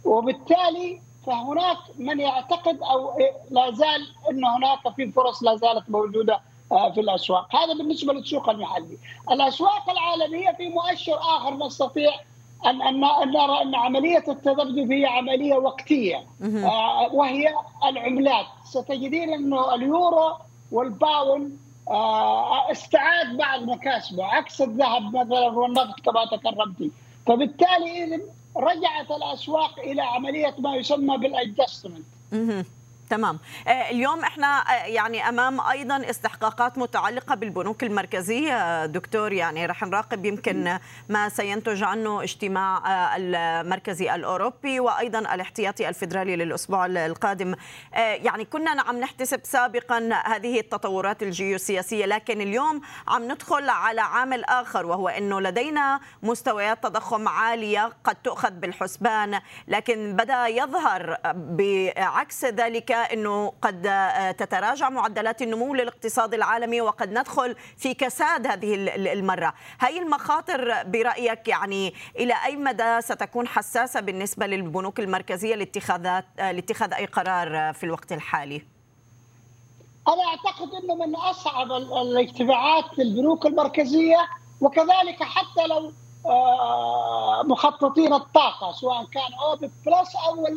[0.06, 3.20] وبالتالي فهناك من يعتقد أو
[3.52, 8.50] لا زال إن هناك في فرص لا زالت موجودة آه، في الأسواق، هذا بالنسبة للسوق
[8.50, 8.98] المحلي.
[9.32, 12.12] الأسواق العالمية في مؤشر آخر نستطيع
[12.66, 13.00] ان ان
[13.32, 16.26] نرى أن عملية التذبذب هي عملية وقتية.
[16.66, 17.54] آه وهي
[17.86, 18.46] العملات.
[18.66, 20.34] ستجدين انه اليورو
[20.72, 21.58] والباون
[21.90, 26.92] آه استعاد بعض مكاسبه عكس الذهب مثلا والنفط كما تكرمتي.
[27.28, 28.22] فبالتالي
[28.58, 32.06] رجعت الأسواق إلى عملية ما يسمى بال adjustment
[33.10, 33.40] تمام.
[33.68, 40.26] آه، اليوم إحنا آه، يعني أمام أيضا استحقاقات متعلقة بالبنوك المركزية دكتور يعني رح نراقب
[40.26, 40.78] يمكن
[41.10, 47.56] ما سينتج عنه اجتماع آه، المركزي الأوروبي وأيضا الاحتياطي الفدرالي للأسبوع القادم.
[47.96, 54.86] يعني كنا عم نحتسب سابقا هذه التطورات الجيوسياسية لكن اليوم عم ندخل على عامل آخر
[54.86, 63.54] وهو إنه لدينا مستويات تضخم عالية قد تؤخذ بالحسبان لكن بدأ يظهر بعكس ذلك إنه
[63.62, 68.76] قد آه، تتراجع معدلات النمو للاقتصاد العالمي وقد ندخل في كساد هذه
[69.14, 76.52] المرة، هي المخاطر برأيك يعني إلى أي مدى ستكون حساسة بالنسبة للبنوك المركزية لاتخاذات آه،
[76.52, 78.62] لاتخاذ أي قرار في الوقت الحالي؟
[80.08, 84.18] أنا أعتقد إنه من أصعب الاجتماعات للبنوك المركزية
[84.62, 85.92] وكذلك حتى لو
[86.26, 90.48] آه، مخططين الطاقة سواء كان اوبك بلس أو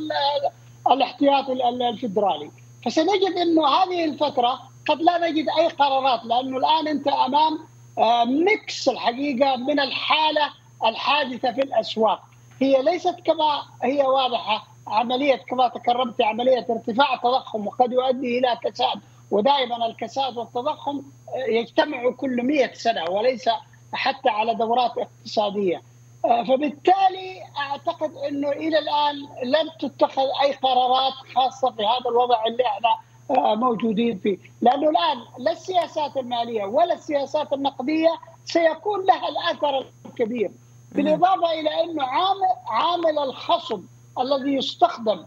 [0.91, 1.53] الاحتياطي
[1.89, 2.51] الفدرالي.
[2.85, 7.59] فسنجد إنه هذه الفترة قد لا نجد أي قرارات لأنه الآن أنت أمام
[7.99, 10.51] آه، mix الحقيقة من الحالة
[10.85, 12.23] الحادثة في الأسواق.
[12.61, 19.01] هي ليست كما هي واضحة عملية كما تكرمت عملية ارتفاع التضخم وقد يؤدي إلى كساد
[19.31, 23.49] ودائما الكساد والتضخم آه، يجتمعوا كل 100 سنة وليس
[23.93, 25.83] حتى على دورات اقتصادية.
[26.23, 32.89] فبالتالي أعتقد إنه إلى الآن لم تتخذ أي قرارات خاصة في هذا الوضع اللي إحنا
[33.31, 38.09] آه، موجودين فيه، لأنه الآن لا السياسات المالية ولا السياسات النقدية
[38.45, 40.51] سيكون لها الأثر الكبير،
[40.93, 43.83] بالإضافة إلى إنه عامل عامل الخصم
[44.21, 45.25] الذي يستخدم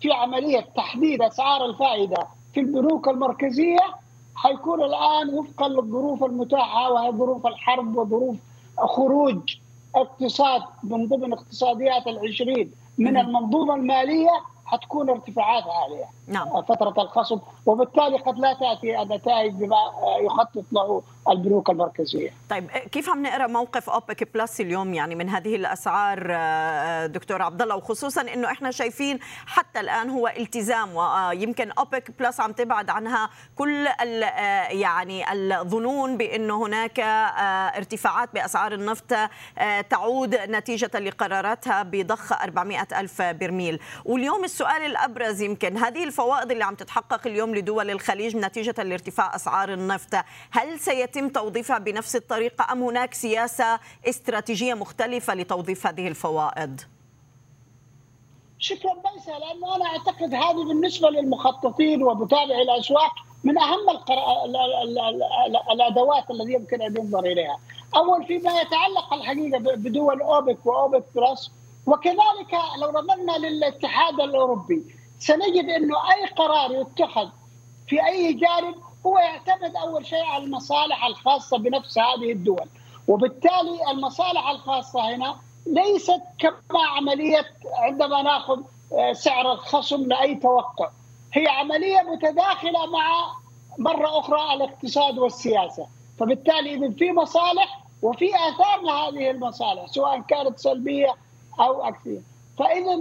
[0.00, 3.78] في عملية تحديد أسعار الفائدة في البنوك المركزية
[4.36, 8.36] حيكون الآن وفقا للظروف المتاحة وهي ظروف الحرب وظروف
[8.78, 9.54] خروج
[9.94, 14.30] اقتصاد من ضمن اقتصاديات العشرين من المنظومة المالية
[14.64, 16.62] حتكون ارتفاعات عالية نعم.
[16.62, 19.76] فترة الخصم وبالتالي قد لا تأتي النتائج بما
[20.20, 22.30] يخطط له البنوك المركزية.
[22.50, 27.62] طيب كيف عم نقرأ موقف أوبك بلس اليوم يعني من هذه الأسعار آه، دكتور عبد
[27.62, 33.30] الله وخصوصا إنه إحنا شايفين حتى الآن هو التزام ويمكن أوبك بلس عم تبعد عنها
[33.56, 37.04] كل آه، يعني الظنون بإنه هناك آه،
[37.76, 39.14] ارتفاعات بأسعار النفط
[39.90, 46.74] تعود نتيجة لقراراتها بضخ 400 ألف برميل واليوم السؤال الأبرز يمكن هذه الفوائض اللي عم
[46.74, 50.14] تتحقق اليوم لدول الخليج نتيجة لارتفاع أسعار النفط
[50.50, 56.80] هل سيتم توظيفها بنفس الطريقة أم هناك سياسة استراتيجية مختلفة لتوظيف هذه الفوائض؟
[58.58, 63.12] شكرا بيسا لأنه أنا أعتقد هذه بالنسبة للمخططين ومتابعي الأسواق
[63.44, 64.44] من أهم القرا...
[65.72, 67.58] الأدوات التي يمكن أن ينظر إليها.
[67.96, 71.50] أول فيما يتعلق الحقيقة بدول أوبك وأوبك بلس
[71.86, 72.52] وكذلك
[72.82, 74.82] لو نظرنا للاتحاد الأوروبي
[75.18, 77.28] سنجد إنه أي قرار يتخذ
[77.88, 78.74] في أي جانب
[79.08, 82.66] هو يعتمد أول شيء على المصالح الخاصة بنفس هذه الدول.
[83.08, 87.46] وبالتالي المصالح الخاصة هنا ليست كما عملية
[87.78, 88.60] عندما نأخذ
[88.92, 90.88] آه، سعر الخصم لأي توقع.
[91.32, 93.34] هي عملية متداخلة مع
[93.78, 95.86] مرة أخرى الاقتصاد والسياسة.
[96.18, 101.14] فبالتالي اذا في مصالح وفي آثار لهذه المصالح سواء كانت سلبية
[101.60, 102.18] أو أكثر.
[102.58, 102.92] فاذا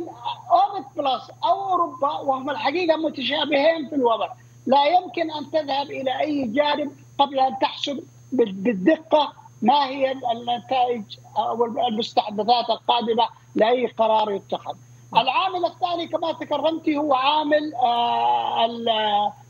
[0.52, 4.30] اومت بلس أو أوروبا وهم الحقيقة متشابهين في الوضع.
[4.67, 11.03] لا يمكن أن تذهب إلى أي جانب قبل أن تحسب بالدقة ما هي النتائج
[11.38, 14.76] أو المستحدثات القادمة لأي قرار يتخذ.
[15.13, 17.74] العامل الثاني كما تكرمتي هو عامل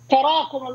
[0.09, 0.67] تراكم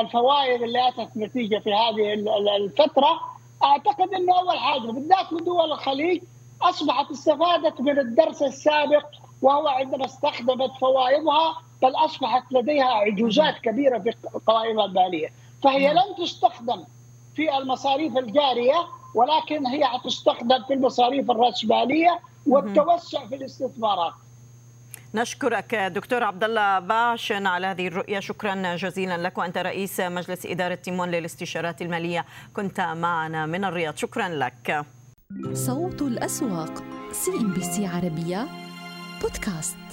[0.00, 2.12] الفوائد اللي أتت نتيجة في هذه
[2.56, 3.20] الفترة
[3.64, 6.22] أعتقد إنه أول حاجة بالذات لدول الخليج
[6.62, 9.06] أصبحت استفادت من الدرس السابق
[9.42, 14.12] وهو عندما استخدمت فوائدها بل أصبحت لديها عجوزات كبيرة في
[14.46, 16.84] قوائمها الماليه فهي لن تستخدم
[17.36, 24.12] في المصاريف الجارية ولكن هي حتستخدم في المصاريف الراسماليه والتوسع في الاستثمارات.
[25.14, 28.20] نشكرك دكتور عبد الله باعشن على هذه الرؤية.
[28.20, 32.24] شكرا جزيلا لك وأنت رئيس مجلس إدارة Team One للاستشارات المالية.
[32.56, 33.96] كنت معنا من الرياض.
[33.96, 34.84] شكرا لك.
[35.52, 38.46] صوت الأسواق CNBC عربية
[39.22, 39.89] بودكاست.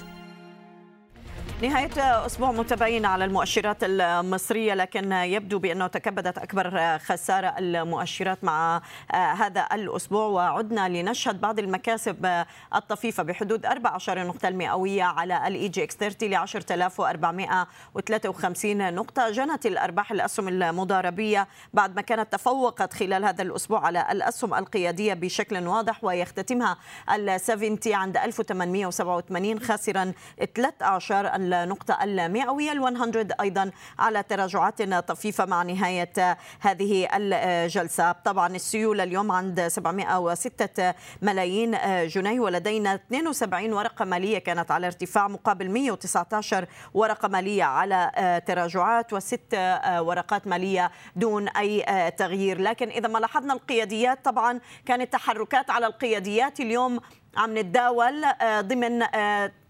[1.61, 8.81] نهاية أسبوع متباين على المؤشرات المصرية لكن يبدو بأنه تكبدت أكبر خسارة المؤشرات مع
[9.13, 10.27] هذا الأسبوع.
[10.27, 12.43] وعدنا لنشهد بعض المكاسب
[12.75, 19.29] الطفيفة بحدود 14 نقطة المئوية على ال EGX 30 ل 10453 نقطة.
[19.29, 25.67] جنت الأرباح الأسهم المضاربية بعد ما كانت تفوقت خلال هذا الأسبوع على الأسهم القيادية بشكل
[25.67, 26.77] واضح ويختتمها
[27.13, 30.13] ال 70 عند 1887 خاسرا
[30.55, 38.11] 13 النقطة المئوية ال100 أيضا على تراجعات طفيفة مع نهاية هذه الجلسة.
[38.11, 41.77] طبعا السيولة اليوم عند 706 ملايين
[42.07, 49.53] جنيه ولدينا 72 ورقة مالية كانت على ارتفاع مقابل 119 ورقة مالية على تراجعات وست
[49.99, 52.61] ورقات مالية دون أي تغيير.
[52.61, 56.59] لكن إذا ما لاحظنا القياديات طبعا كانت تحركات على القياديات.
[56.59, 56.99] اليوم
[57.37, 58.25] عم نتداول
[58.59, 59.03] ضمن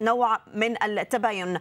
[0.01, 1.59] نوع من التباين.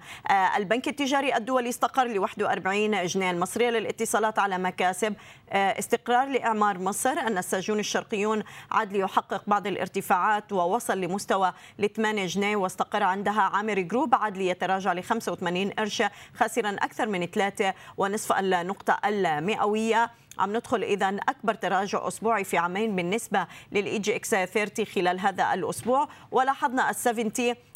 [0.56, 5.14] البنك التجاري الدولي استقر ل 41 جنيه المصرية للاتصالات على مكاسب.
[5.52, 7.12] استقرار لإعمار مصر.
[7.26, 14.14] النساجون الشرقيون عاد ليحقق بعض الارتفاعات ووصل لمستوى ل 8 جنيه واستقر عندها عامر جروب
[14.14, 16.02] عاد ليتراجع ل 85 قرش
[16.34, 20.10] خاسرا أكثر من 3 ونصف النقطة المئوية.
[20.38, 26.08] عم ندخل اذا أكبر تراجع أسبوعي في عامين بالنسبة لل EGX 30 خلال هذا الأسبوع.
[26.30, 27.32] ولاحظنا ال 70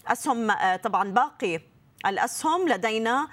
[0.06, 1.60] أسهم طبعا باقي
[2.06, 3.28] الأسهم لدينا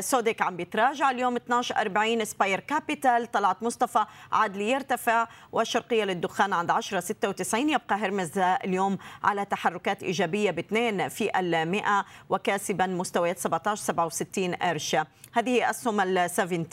[0.00, 7.54] سوديك عم بيتراجع اليوم 12.40 Aspire Capital طلعت مصطفى عاد ليرتفع والشرقيه للدخان عند 10.96
[7.54, 14.96] يبقى هرمز اليوم على تحركات إيجابية باثنين في المئة وكاسبا مستويات 17.67 قرش.
[15.32, 16.66] هذه اسهم ال 70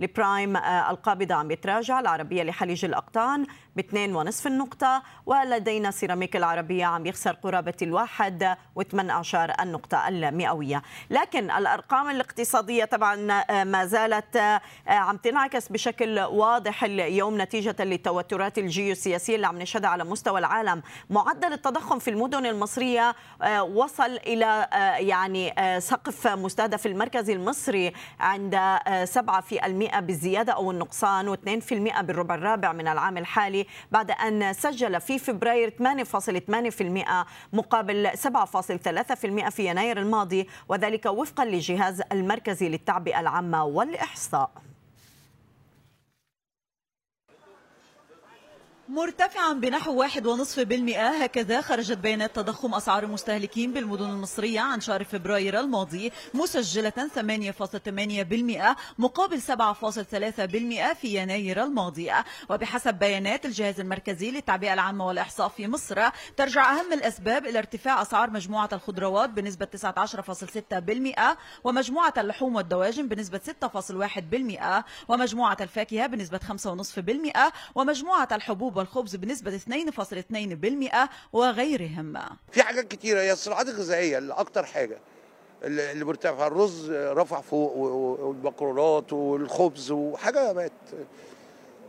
[0.00, 3.46] البرايم القابضة عم بيتراجع العربية لحليج الأقطان
[3.76, 5.02] باثنين ونصف النقطة.
[5.26, 10.82] ولدينا سيراميك العربية عم يخسر قرابة الواحد وثمان أعشار النقطة المئوية.
[11.10, 13.16] لكن الأرقام الاقتصادية طبعا
[13.64, 20.38] ما زالت عم تنعكس بشكل واضح اليوم نتيجة للتوترات الجيوسياسية اللي عم نشهدها على مستوى
[20.38, 20.82] العالم.
[21.10, 23.14] معدل التضخم في المدن المصرية
[23.60, 24.68] وصل إلى
[24.98, 33.18] يعني سقف مستهدف المركزي المصري عند 7% بالزيادة أو النقصان و2% بالربع الرابع من العام
[33.18, 40.48] الحالي بعد أن سجل في فبراير 8.8% مقابل 7.3% في يناير الماضي.
[40.78, 44.50] وذلك وفقا لجهاز المركزي للتعبئة العامة والإحصاء.
[48.88, 50.18] مرتفعا بنحو 1.5%
[50.96, 59.40] هكذا خرجت بيانات تضخم أسعار المستهلكين بالمدن المصرية عن شهر فبراير الماضي مسجلة 8.8% مقابل
[59.42, 62.12] 7.3% في يناير الماضي.
[62.50, 68.30] وبحسب بيانات الجهاز المركزي للتعبئة العامة والإحصاء في مصر ترجع أهم الأسباب إلى ارتفاع أسعار
[68.30, 71.20] مجموعة الخضروات بنسبة 19.6%
[71.64, 77.38] ومجموعة اللحوم والدواجن بنسبة 6.1% ومجموعة الفاكهة بنسبة 5.5%
[77.74, 82.18] ومجموعة الحبوب والخبز بنسبة 2.2% وغيرهم.
[82.52, 84.98] في حاجات كتيرة هي الصناعات الغذائية اللي أكتر حاجة.
[85.64, 90.72] اللي مرتفع الرز رفع فوق والمكرونات والخبز وحاجة بقت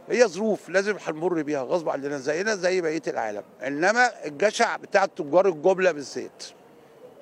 [0.10, 3.44] هي ظروف لازم هنمر بيها غصب عننا زينا زي بقية العالم.
[3.68, 6.44] إنما الجشع بتاع تجار الجملة بالذات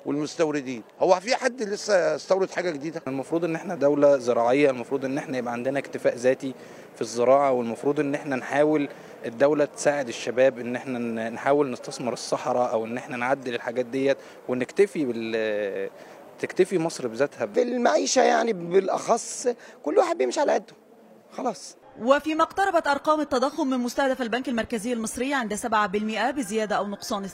[0.06, 0.82] والمستوردين.
[1.00, 5.38] هو في حد لسه استورد حاجة جديدة؟ المفروض إن إحنا دولة زراعية المفروض إن إحنا
[5.38, 6.54] يبقى عندنا اكتفاء ذاتي
[6.94, 8.88] في الزراعة والمفروض إن إحنا نحاول
[9.26, 14.16] الدولة تساعد الشباب إن إحنا نحاول نستثمر الصحراء أو إن إحنا نعدل الحاجات ديت
[14.48, 15.90] ونكتفي بال
[16.38, 17.46] تكتفي مصر بذاتها.
[17.46, 19.48] في المعيشة يعني بالأخص
[19.84, 20.74] كل واحد بيمشي على قده.
[21.32, 21.76] خلاص.
[22.00, 27.30] وفيما اقتربت أرقام التضخم من مستهدف البنك المركزي المصري عند 7% بزيادة أو نقصان 2%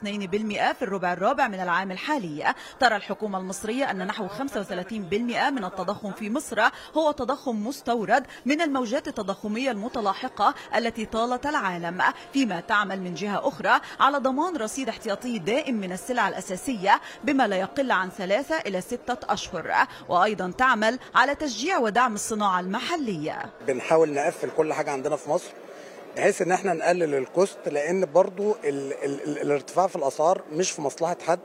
[0.72, 2.54] في الربع الرابع من العام الحالي.
[2.80, 6.60] ترى الحكومة المصرية أن نحو 35% من التضخم في مصر
[6.96, 12.02] هو تضخم مستورد من الموجات التضخمية المتلاحقة التي طالت العالم.
[12.32, 17.56] فيما تعمل من جهة أخرى على ضمان رصيد احتياطي دائم من السلع الأساسية بما لا
[17.56, 19.74] يقل عن ثلاثة إلى ستة أشهر.
[20.08, 23.52] وأيضا تعمل على تشجيع ودعم الصناعة المحلية.
[23.66, 25.50] بنحاول نقفل كل حاجة عندنا في مصر
[26.16, 30.82] بحيث إن إحنا نقلل الكوست لأن برضو ال ال ال الارتفاع في الأسعار مش في
[30.82, 31.38] مصلحة حد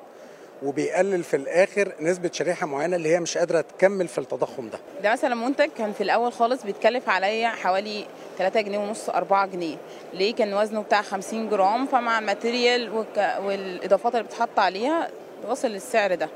[0.64, 4.80] وبيقلل في الآخر نسبة شريحة معينة اللي هي مش قادرة تكمل في التضخم ده.
[5.04, 8.06] ده مثلا منتج كان في الأول خالص بيتكلف عليا حوالي
[8.38, 9.78] 3 جنيه ونص 4 جنيه.
[10.14, 13.06] ليه؟ كان وزنه بتاع 50 جرام فمع ال material.
[13.44, 15.10] والإضافات اللي بتحط عليها
[15.50, 16.30] وصل للسعر ده.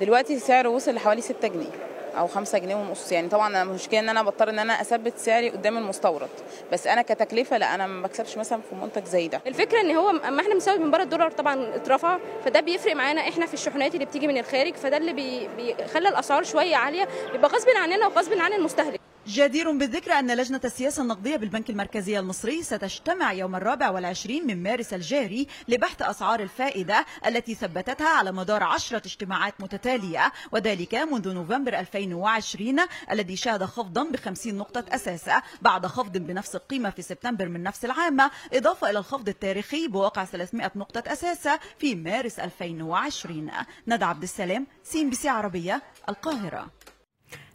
[0.00, 1.70] دلوقتي السعر وصل لحوالي 6 جنيه.
[2.18, 3.12] أو 5 جنيه ونص.
[3.12, 6.28] يعني طبعا المشكلة إن أنا بضطر إن أنا أثبت سعري قدام المستورد.
[6.72, 9.40] بس أنا كتكلفة لا أنا ما بكسبش مثلا في منتج زي ده.
[9.46, 13.46] الفكرة إن هو اما إحنا بنسوي من بره الدولار طبعا اترفع فده بيفرق معانا إحنا
[13.46, 17.68] في الشحنات اللي بتيجي من الخارج فده اللي بي بيخلي الأسعار شوية عالية بيبقى غصب
[17.76, 19.00] عننا وغصب عن المستهلك.
[19.26, 24.94] جدير بالذكر أن لجنة السياسة النقدية بالبنك المركزي المصري ستجتمع يوم الرابع والعشرين من مارس
[24.94, 32.76] الجاري لبحث أسعار الفائدة التي ثبتتها على مدار عشرة اجتماعات متتالية وذلك منذ نوفمبر 2020
[33.10, 35.30] الذي شهد خفضا بخمسين نقطة أساس
[35.62, 40.70] بعد خفض بنفس القيمة في سبتمبر من نفس العام إضافة إلى الخفض التاريخي بواقع 300
[40.76, 41.48] نقطة أساس
[41.78, 43.50] في مارس 2020
[43.88, 46.70] ندى عبد السلام CNBC عربية القاهرة.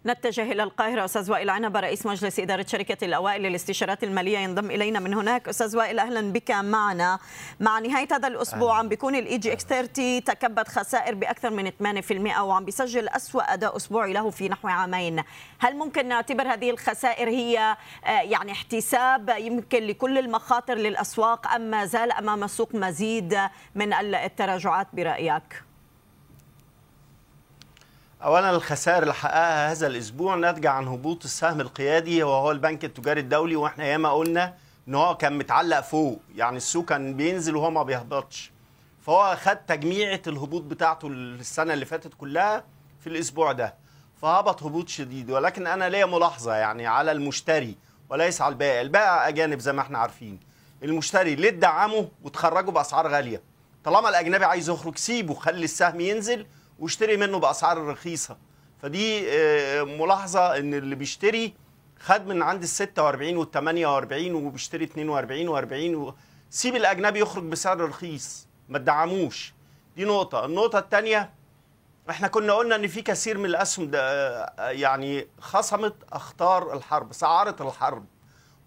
[0.05, 1.05] نتجه إلى القاهرة.
[1.05, 5.47] أستاذ وائل عنبة رئيس مجلس إدارة شركة الأوائل للاستشارات المالية ينضم إلينا من هناك.
[5.47, 7.19] أستاذ وائل أهلا بك معنا.
[7.59, 12.65] مع نهاية هذا الأسبوع عم بيكون ال EGX 30 تكبد خسائر بأكثر من 8% وعم
[12.65, 15.23] بيسجل أسوأ أداء أسبوعي له في نحو عامين.
[15.59, 22.11] هل ممكن نعتبر هذه الخسائر هي يعني احتساب يمكن لكل المخاطر للأسواق أم ما زال
[22.11, 23.39] أمام السوق مزيد
[23.75, 25.63] من التراجعات برأيك؟
[28.25, 33.55] اولا الخسائر اللي حققها هذا الأسبوع ناتجة عن هبوط السهم القيادي وهو البنك التجاري الدولي
[33.55, 34.53] وإحنا ياما قلنا
[34.87, 38.51] إن هو كان متعلق فوق يعني السوق كان بينزل وهو ما بيهبطش.
[39.05, 42.63] فهو خد تجميعة الهبوط بتاعته السنة اللي فاتت كلها
[42.99, 43.75] في الأسبوع ده.
[44.21, 47.75] فهبط هبوط شديد ولكن أنا ليا ملاحظة يعني على المشتري
[48.09, 48.81] وليس على البائع.
[48.81, 50.39] البائع أجانب زي ما إحنا عارفين.
[50.83, 53.41] المشتري ليه تدعمه وتخرجه بأسعار غالية؟
[53.83, 56.45] طالما الأجنبي عايز يخرج سيبه خلي السهم ينزل
[56.79, 58.37] واشتري منه بأسعار رخيصة.
[58.81, 59.21] فدي
[59.83, 61.53] ملاحظة إن اللي بيشتري
[61.99, 66.13] خد من عند ال 46 وال 48 وبيشتري 42 و40 و...
[66.49, 68.47] سيب الأجنبي يخرج بسعر رخيص.
[68.69, 69.53] ما تدعموش.
[69.95, 70.45] دي نقطة.
[70.45, 71.29] النقطة الثانية
[72.09, 78.05] إحنا كنا قلنا إن في كثير من الأسهم ده يعني خصمت أخطار الحرب سعرت الحرب.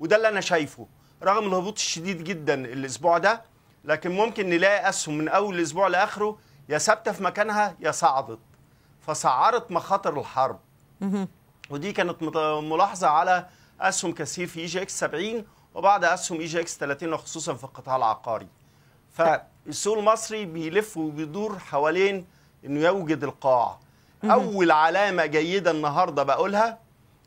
[0.00, 0.86] وده اللي أنا شايفه.
[1.22, 3.42] رغم الهبوط الشديد جدا الأسبوع ده
[3.84, 6.38] لكن ممكن نلاقي أسهم من أول الأسبوع لآخره
[6.68, 8.38] يا ثابتة في مكانها يا صعدت
[9.06, 10.58] فسعرت مخاطر الحرب.
[11.70, 12.22] ودي كانت
[12.62, 13.46] ملاحظة على
[13.80, 15.44] أسهم كثير في EGX 70
[15.74, 18.46] وبعض أسهم EGX 30 وخصوصا في القطاع العقاري.
[19.12, 22.26] فالسوق المصري بيلف وبيدور حوالين
[22.64, 23.78] إنه يوجد القاع.
[24.24, 26.78] أول علامة جيدة النهارده بقولها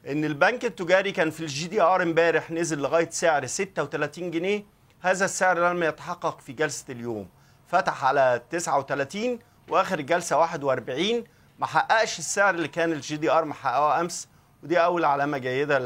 [0.08, 4.64] إن البنك التجاري كان في ال GDR امبارح نزل لغاية سعر 36 جنيه.
[5.02, 7.30] هذا السعر لم يتحقق في جلسة اليوم.
[7.72, 11.24] فتح على 39 وآخر الجلسه 41
[11.60, 14.28] ما حققش السعر اللي كان ال GDR محققه أمس
[14.64, 15.78] ودي أول علامة جيدة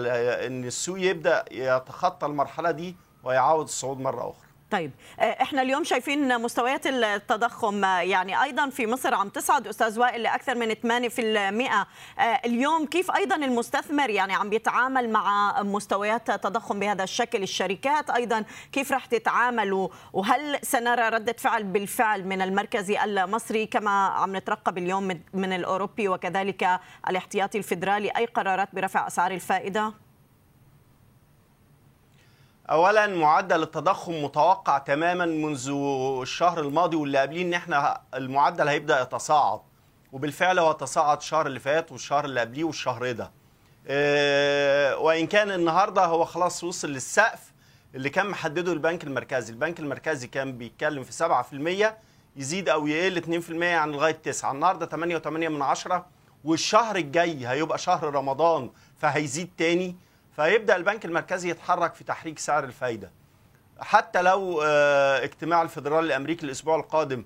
[0.48, 4.45] إن السوق يبدأ يتخطى المرحلة دي ويعاود الصعود مرة أخرى.
[4.76, 10.56] طيب إحنا اليوم شايفين مستويات التضخم يعني أيضا في مصر عم تصعد أستاذ وائل لأكثر
[10.56, 11.86] من 8%
[12.46, 18.92] اليوم كيف أيضا المستثمر يعني عم بيتعامل مع مستويات تضخم بهذا الشكل؟ الشركات أيضا كيف
[18.92, 25.54] رح تتعامل؟ وهل سنرى ردة فعل بالفعل من المركزي المصري كما عم نترقب اليوم من
[25.54, 30.05] الأوروبي؟ وكذلك الاحتياطي الفدرالي أي قرارات برفع أسعار الفائدة؟
[32.70, 35.70] اولا معدل التضخم متوقع تماما منذ
[36.22, 39.60] الشهر الماضي واللي قبليه إن إحنا المعدل هيبدأ يتصاعد.
[40.12, 43.32] وبالفعل هو تصاعد الشهر اللي فات والشهر اللي قبليه والشهر ده.
[43.88, 47.54] آه وإن كان النهارده هو خلاص وصل للسقف
[47.96, 49.54] اللي كان محدده البنك المركزي.
[49.54, 51.94] البنك المركزي كان بيتكلم في 7%
[52.36, 54.86] يزيد أو يقل 2% يعني لغاية 9 النهارده
[55.20, 56.06] 8.8 من عشرة
[56.44, 59.96] والشهر الجاي هيبقى شهر رمضان فهيزيد تاني.
[60.36, 63.12] فيبدأ البنك المركزي يتحرك في تحريك سعر الفايدة.
[63.80, 67.26] حتى لو اجتماع الفدرالي الأمريكي الأسبوع القادم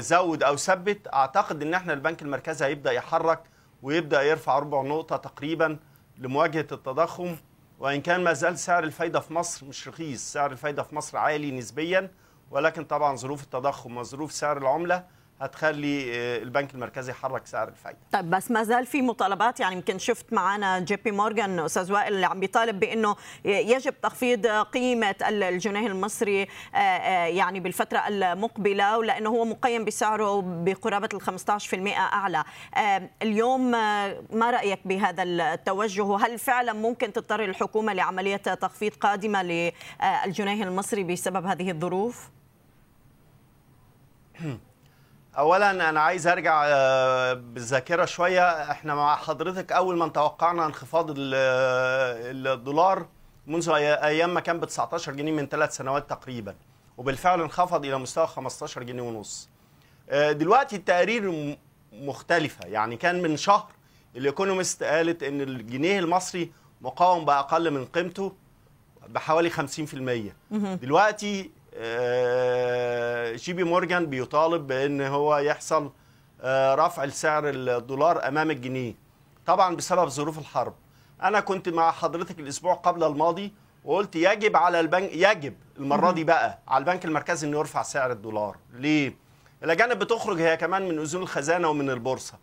[0.00, 3.42] زود أو ثبت أعتقد إن إحنا البنك المركزي هيبدأ يحرك
[3.82, 5.78] ويبدأ يرفع ربع نقطة تقريبا
[6.18, 7.36] لمواجهة التضخم.
[7.78, 11.50] وإن كان ما زال سعر الفايدة في مصر مش رخيص سعر الفايدة في مصر عالي
[11.50, 12.10] نسبيا.
[12.50, 15.04] ولكن طبعا ظروف التضخم وظروف سعر العملة
[15.40, 17.98] هتخلي آه، البنك المركزي يحرك سعر الفايدة.
[18.12, 19.60] طيب بس ما زال في مطالبات.
[19.60, 24.46] يعني يمكن شفت معنا جي بي مورغان أستاذ وائل اللي عم بيطالب بإنه يجب تخفيض
[24.46, 31.98] قيمة الجنيه المصري آه، آه، يعني بالفترة المقبلة ولأنه هو مقيم بسعره بقرابة ال 15%
[31.98, 32.44] أعلى.
[33.22, 41.04] اليوم ما رأيك بهذا التوجه؟ وهل فعلا ممكن تضطر الحكومة لعملية تخفيض قادمة للجنيه المصري
[41.04, 42.28] بسبب هذه الظروف؟
[45.38, 48.70] اولا أنا عايز أرجع آه، بالذاكرة شوية.
[48.70, 53.06] إحنا مع حضرتك أول ما توقعنا انخفاض الدولار
[53.46, 56.54] منذ أيام ما كان ب 19 جنيه من ثلاث سنوات تقريبا
[56.98, 59.48] وبالفعل انخفض إلى مستوى 15 جنيه ونص.
[60.10, 61.56] آه، دلوقتي التقارير
[61.92, 62.66] مختلفة.
[62.66, 63.66] يعني كان من شهر
[64.16, 68.32] الإيكونومست قالت إن الجنيه المصري مقوم بأقل من قيمته
[69.08, 71.63] بحوالي 50% دلوقتي آه،
[73.36, 75.92] جي بي مورجان بيطالب بان هو يحصل
[76.42, 78.94] آه، رفع السعر الدولار امام الجنيه.
[79.46, 80.74] طبعا بسبب ظروف الحرب.
[81.22, 83.52] أنا كنت مع حضرتك الأسبوع قبل الماضي
[83.84, 88.56] وقلت يجب على البنك يجب المرة دي بقى على البنك المركزي إنه يرفع سعر الدولار.
[88.72, 89.16] ليه؟
[89.64, 92.34] الاجانب بتخرج هي كمان من أذون الخزانة ومن البورصة.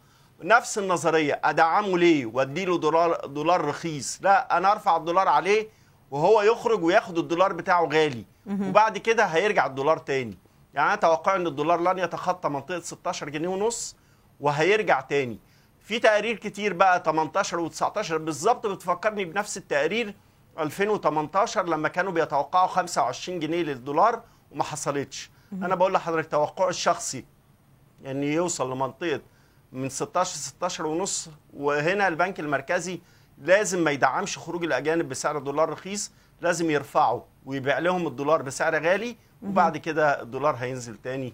[0.44, 4.20] نفس النظرية أدعمه ليه؟ وأديله دولار دولار رخيص.
[4.22, 5.68] لا أنا أرفع الدولار عليه
[6.12, 8.26] وهو يخرج وياخد الدولار بتاعه غالي.
[8.50, 10.38] وبعد كده هيرجع الدولار تاني.
[10.74, 13.96] يعني أنا أتوقع إن الدولار لن يتخطى منطقة 16 جنيه ونص
[14.40, 15.40] وهيرجع تاني.
[15.80, 20.16] في تقارير كتير بقى 18 و19 بالظبط بتفكرني بنفس التقارير
[20.60, 24.22] 2018 لما كانوا بيتوقعوا 25 جنيه للدولار
[24.52, 25.30] وما حصلتش.
[25.54, 27.26] أنا بقول لحضرتك توقعي الشخصي
[28.06, 29.22] إن يوصل لمنطقة
[29.72, 33.02] من 16 16 ونص وهنا البنك المركزي
[33.38, 36.12] لازم ما يدعمش خروج الأجانب بسعر الدولار رخيص
[36.42, 37.26] لازم يرفعه.
[37.46, 41.34] ويبيع لهم الدولار بسعر غالي وبعد كده الدولار هينزل تاني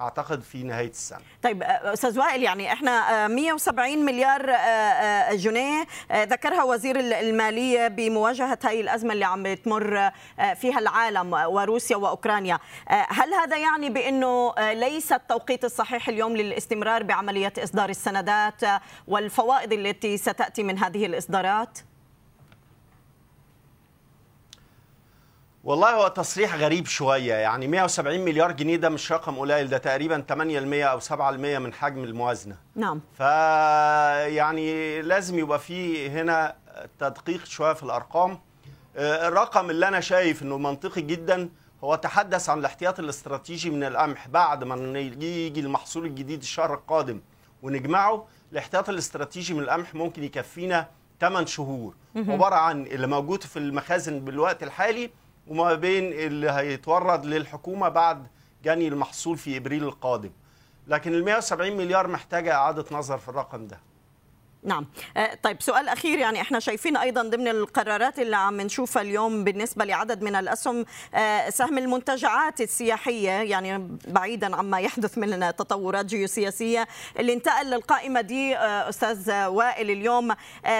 [0.00, 1.20] أعتقد في نهاية السنة.
[1.42, 4.46] طيب أستاذ وائل يعني إحنا 170 مليار
[5.36, 10.10] جنيه ذكرها وزير المالية بمواجهة هذه الأزمة اللي عم تمر
[10.54, 17.88] فيها العالم وروسيا وأوكرانيا، هل هذا يعني بأنه ليس التوقيت الصحيح اليوم للاستمرار بعملية إصدار
[17.88, 18.62] السندات
[19.08, 21.78] والفوائد التي ستأتي من هذه الإصدارات؟
[25.64, 27.34] والله هو تصريح غريب شوية.
[27.34, 30.32] يعني 170 مليار جنيه ده مش رقم قليل ده تقريبا 8%
[30.84, 32.56] أو 7% من حجم الموازنة.
[32.76, 33.00] نعم.
[33.18, 36.56] فيعني لازم يبقى في هنا
[36.98, 38.38] تدقيق شوية في الأرقام.
[38.96, 41.48] آه، الرقم اللي أنا شايف أنه منطقي جدا
[41.84, 44.28] هو تحدث عن الاحتياط الاستراتيجي من القمح.
[44.28, 47.20] بعد ما يجي المحصول الجديد الشهر القادم
[47.62, 50.88] ونجمعه الاحتياط الاستراتيجي من القمح ممكن يكفينا
[51.20, 51.94] 8 شهور.
[52.16, 55.10] عبارة عن اللي موجود في المخازن بالوقت الحالي
[55.48, 58.26] وما بين اللي هيتورد للحكومة بعد
[58.64, 60.30] جني المحصول في إبريل القادم.
[60.88, 63.78] لكن ال 170 مليار محتاجة إعادة نظر في الرقم ده.
[64.64, 64.86] نعم
[65.16, 69.84] آه، طيب سؤال أخير يعني إحنا شايفين أيضا ضمن القرارات اللي عم نشوفها اليوم بالنسبة
[69.84, 70.84] لعدد من الأسهم
[71.14, 76.88] آه، سهم المنتجعات السياحية يعني بعيدا عما يحدث من تطورات جيوسياسية
[77.18, 80.34] اللي انتقل للقائمة دي آه، أستاذ وائل اليوم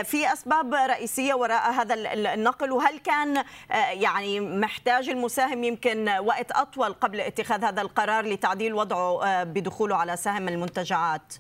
[0.05, 3.45] في أسباب رئيسية وراء هذا النقل وهل كان
[3.91, 10.49] يعني محتاج المساهم يمكن وقت أطول قبل اتخاذ هذا القرار لتعديل وضعه بدخوله على سهم
[10.49, 11.35] المنتجعات؟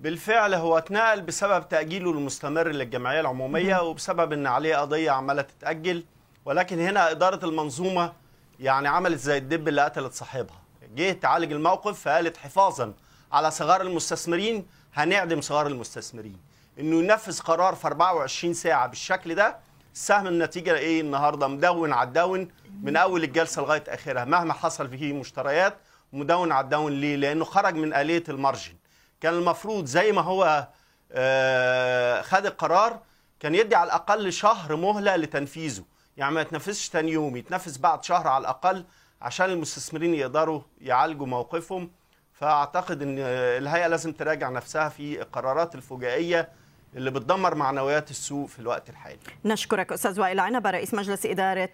[0.00, 6.04] بالفعل هو اتنقل بسبب تأجيله المستمر للجمعية العمومية وبسبب إن عليه قضية عمالة تتأجل.
[6.44, 8.12] ولكن هنا إدارة المنظومة
[8.60, 10.60] يعني عملت زي الدب اللي قتلت صاحبها.
[10.94, 12.92] جه تعالج الموقف فقالت حفاظا
[13.32, 16.38] على صغار المستثمرين هنعدم صغار المستثمرين.
[16.80, 19.56] إنه ينفذ قرار في 24 ساعة بالشكل ده
[19.94, 22.48] السهم النتيجة إيه النهاردة؟ مدون على الدون
[22.82, 24.24] من أول الجلسة لغاية آخرها.
[24.24, 25.74] مهما حصل فيه مشتريات
[26.12, 26.92] مدون على الدون.
[26.92, 28.72] ليه؟ لأنه خرج من آلية المارجن.
[29.20, 30.68] كان المفروض زي ما هو
[31.12, 33.00] آه، خد القرار
[33.40, 35.84] كان يدي على الأقل شهر مهلة لتنفيذه.
[36.16, 38.84] يعني ما يتنفذش تاني يوم يتنفذ بعد شهر على الأقل
[39.22, 41.90] عشان المستثمرين يقدروا يعالجوا موقفهم.
[42.32, 43.18] فأعتقد إن
[43.58, 46.48] الهيئة لازم تراجع نفسها في القرارات الفجائية
[46.96, 49.18] اللي بتدمر معنويات السوق في الوقت الحالي.
[49.44, 51.68] نشكرك أستاذ وائل عنبة رئيس مجلس إدارة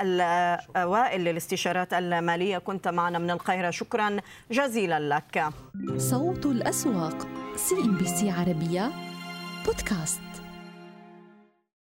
[0.00, 2.58] الأوائل للاستشارات المالية.
[2.58, 3.70] كنت معنا من القاهرة.
[3.70, 4.16] شكرا
[4.50, 5.44] جزيلا لك.
[5.96, 8.90] صوت الأسواق سي إن بي سي عربية
[9.66, 10.20] بودكاست.